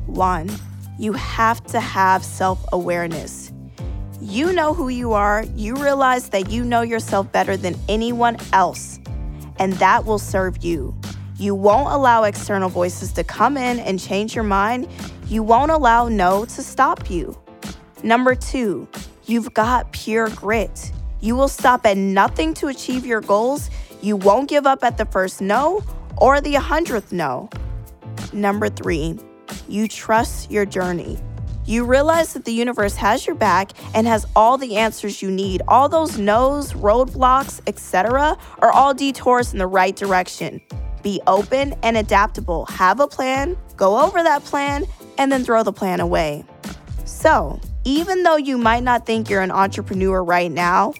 one, 0.07 0.51
you 0.99 1.13
have 1.15 1.65
to 1.67 1.81
have 1.81 2.25
self 2.25 2.65
awareness. 2.73 3.54
You 4.27 4.55
know 4.55 4.73
who 4.73 4.89
you 4.89 5.13
are, 5.13 5.45
you 5.55 5.77
realize 5.77 6.31
that 6.31 6.49
you 6.49 6.65
know 6.65 6.81
yourself 6.81 7.31
better 7.31 7.59
than 7.59 7.77
anyone 7.91 8.39
else, 8.55 8.99
and 9.59 9.75
that 9.75 10.07
will 10.07 10.19
serve 10.19 10.65
you. 10.65 10.97
You 11.37 11.55
won't 11.55 11.93
allow 11.93 12.23
external 12.23 12.71
voices 12.71 13.13
to 13.13 13.23
come 13.23 13.59
in 13.59 13.79
and 13.81 14.01
change 14.01 14.35
your 14.35 14.43
mind. 14.43 14.89
You 15.27 15.43
won't 15.43 15.71
allow 15.71 16.09
no 16.09 16.47
to 16.47 16.63
stop 16.63 17.11
you. 17.11 17.39
Number 18.03 18.35
two, 18.35 18.89
you've 19.27 19.53
got 19.53 19.93
pure 19.93 20.31
grit. 20.31 20.91
You 21.21 21.37
will 21.37 21.49
stop 21.49 21.85
at 21.85 21.99
nothing 21.99 22.55
to 22.55 22.69
achieve 22.69 23.05
your 23.05 23.21
goals. 23.21 23.69
You 24.01 24.17
won't 24.17 24.49
give 24.49 24.67
up 24.67 24.83
at 24.85 24.97
the 24.97 25.05
first 25.05 25.43
no 25.43 25.85
or 26.17 26.41
the 26.41 26.55
hundredth 26.55 27.13
no. 27.13 27.51
Number 28.33 28.71
three, 28.71 29.19
you 29.69 29.87
trust 29.87 30.51
your 30.51 30.65
journey. 30.65 31.19
You 31.67 31.85
realize 31.85 32.35
that 32.35 32.45
the 32.45 32.53
universe 32.53 32.97
has 32.97 33.27
your 33.27 33.37
back 33.37 33.73
and 33.95 34.07
has 34.07 34.27
all 34.37 34.59
the 34.59 34.77
answers 34.77 35.23
you 35.23 35.31
need. 35.31 35.63
All 35.67 35.89
those 35.89 36.19
no's, 36.19 36.73
roadblocks, 36.75 37.61
etc., 37.67 38.37
are 38.59 38.71
all 38.73 38.95
detours 38.95 39.53
in 39.53 39.59
the 39.59 39.67
right 39.67 39.97
direction. 39.97 40.61
Be 41.03 41.21
open 41.27 41.75
and 41.83 41.97
adaptable. 41.97 42.67
Have 42.67 43.01
a 43.01 43.09
plan, 43.09 43.57
go 43.77 44.03
over 44.05 44.23
that 44.23 44.45
plan, 44.45 44.85
and 45.19 45.31
then 45.31 45.45
throw 45.45 45.63
the 45.63 45.73
plan 45.73 46.01
away. 46.01 46.45
So, 47.05 47.61
Even 47.87 48.23
though 48.23 48.37
you 48.37 48.57
might 48.57 48.83
not 48.83 49.05
think 49.05 49.29
you're 49.29 49.43
an 49.43 49.51
entrepreneur 49.51 50.25
right 50.25 50.51
now, 50.51 50.95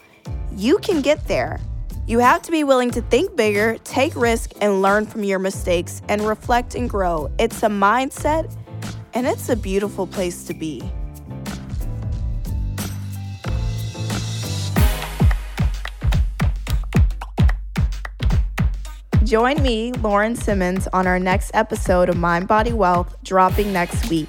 you 0.55 0.77
can 0.79 1.01
get 1.01 1.27
there. 1.27 1.59
You 2.07 2.19
have 2.19 2.43
to 2.43 2.51
be 2.51 2.63
willing 2.63 2.91
to 2.91 3.01
think 3.01 3.35
bigger, 3.35 3.79
take 3.85 4.15
risk, 4.15 4.53
and 4.61 4.83
learn 4.83 5.07
from 5.07 5.25
your 5.25 5.39
mistakes 5.39 6.03
and 6.11 6.21
reflect 6.21 6.75
and 6.75 6.89
grow. 6.89 7.31
It's 7.39 7.63
a 7.63 7.69
mindset, 7.69 8.55
and 9.15 9.27
it's 9.27 9.49
a 9.49 9.57
beautiful 9.57 10.07
place 10.07 10.45
to 10.45 10.55
be. 10.55 10.83
Join 19.25 19.63
me, 19.63 19.93
Lauren 19.95 20.37
Simmons, 20.37 20.87
on 20.93 21.07
our 21.07 21.19
next 21.19 21.51
episode 21.55 22.09
of 22.09 22.17
Mind 22.17 22.47
Body 22.47 22.73
Wealth 22.73 23.17
dropping 23.25 23.73
next 23.73 24.11
week. 24.11 24.29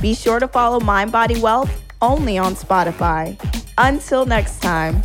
Be 0.00 0.14
sure 0.14 0.38
to 0.38 0.46
follow 0.46 0.78
Mind 0.78 1.10
Body 1.10 1.40
Wealth 1.40 1.82
only 2.00 2.38
on 2.38 2.54
Spotify. 2.54 3.36
Until 3.78 4.26
next 4.26 4.60
time. 4.60 5.02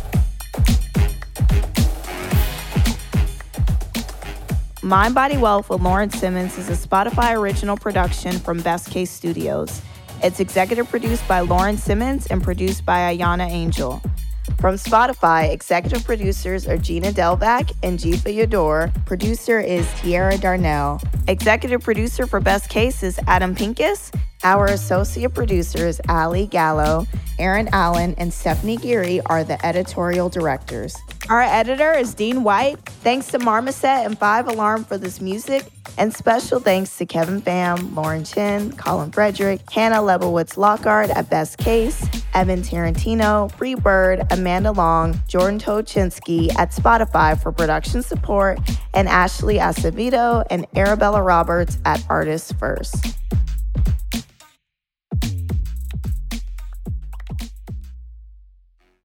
Mind 4.84 5.14
Body 5.14 5.38
Wealth 5.38 5.70
with 5.70 5.80
Lauren 5.80 6.10
Simmons 6.10 6.58
is 6.58 6.68
a 6.68 6.86
Spotify 6.88 7.34
original 7.34 7.74
production 7.74 8.38
from 8.38 8.60
Best 8.60 8.90
Case 8.90 9.10
Studios. 9.10 9.80
It's 10.22 10.40
executive 10.40 10.90
produced 10.90 11.26
by 11.26 11.40
Lauren 11.40 11.78
Simmons 11.78 12.26
and 12.26 12.42
produced 12.42 12.84
by 12.84 13.14
Ayana 13.16 13.48
Angel. 13.48 14.02
From 14.60 14.74
Spotify, 14.74 15.50
executive 15.50 16.04
producers 16.04 16.68
are 16.68 16.76
Gina 16.76 17.12
Delvac 17.12 17.72
and 17.82 17.98
Jifa 17.98 18.36
Yador. 18.36 18.92
Producer 19.06 19.58
is 19.58 19.88
Tiara 19.94 20.36
Darnell. 20.36 21.00
Executive 21.28 21.82
producer 21.82 22.26
for 22.26 22.38
Best 22.38 22.68
Case 22.68 23.02
is 23.02 23.18
Adam 23.26 23.54
Pincus. 23.54 24.12
Our 24.44 24.66
associate 24.66 25.32
producers, 25.32 26.02
Ali 26.06 26.46
Gallo, 26.46 27.06
Aaron 27.38 27.66
Allen, 27.72 28.14
and 28.18 28.30
Stephanie 28.30 28.76
Geary 28.76 29.22
are 29.22 29.42
the 29.42 29.64
editorial 29.64 30.28
directors. 30.28 30.94
Our 31.30 31.40
editor 31.40 31.92
is 31.92 32.12
Dean 32.12 32.44
White. 32.44 32.78
Thanks 32.86 33.28
to 33.28 33.38
Marmoset 33.38 34.04
and 34.04 34.18
Five 34.18 34.46
Alarm 34.46 34.84
for 34.84 34.98
this 34.98 35.18
music. 35.22 35.64
And 35.96 36.12
special 36.12 36.60
thanks 36.60 36.98
to 36.98 37.06
Kevin 37.06 37.40
Pham, 37.40 37.96
Lauren 37.96 38.22
Chin, 38.24 38.72
Colin 38.72 39.10
Frederick, 39.12 39.60
Hannah 39.70 40.02
Lebowitz 40.02 40.58
Lockhart 40.58 41.08
at 41.08 41.30
Best 41.30 41.56
Case, 41.56 42.06
Evan 42.34 42.60
Tarantino, 42.60 43.50
Free 43.52 43.76
Bird, 43.76 44.26
Amanda 44.30 44.72
Long, 44.72 45.18
Jordan 45.26 45.58
Tochinsky 45.58 46.54
at 46.58 46.72
Spotify 46.72 47.40
for 47.40 47.50
production 47.50 48.02
support, 48.02 48.58
and 48.92 49.08
Ashley 49.08 49.56
Acevedo 49.56 50.44
and 50.50 50.66
Arabella 50.76 51.22
Roberts 51.22 51.78
at 51.86 52.04
Artists 52.10 52.52
First. 52.52 53.16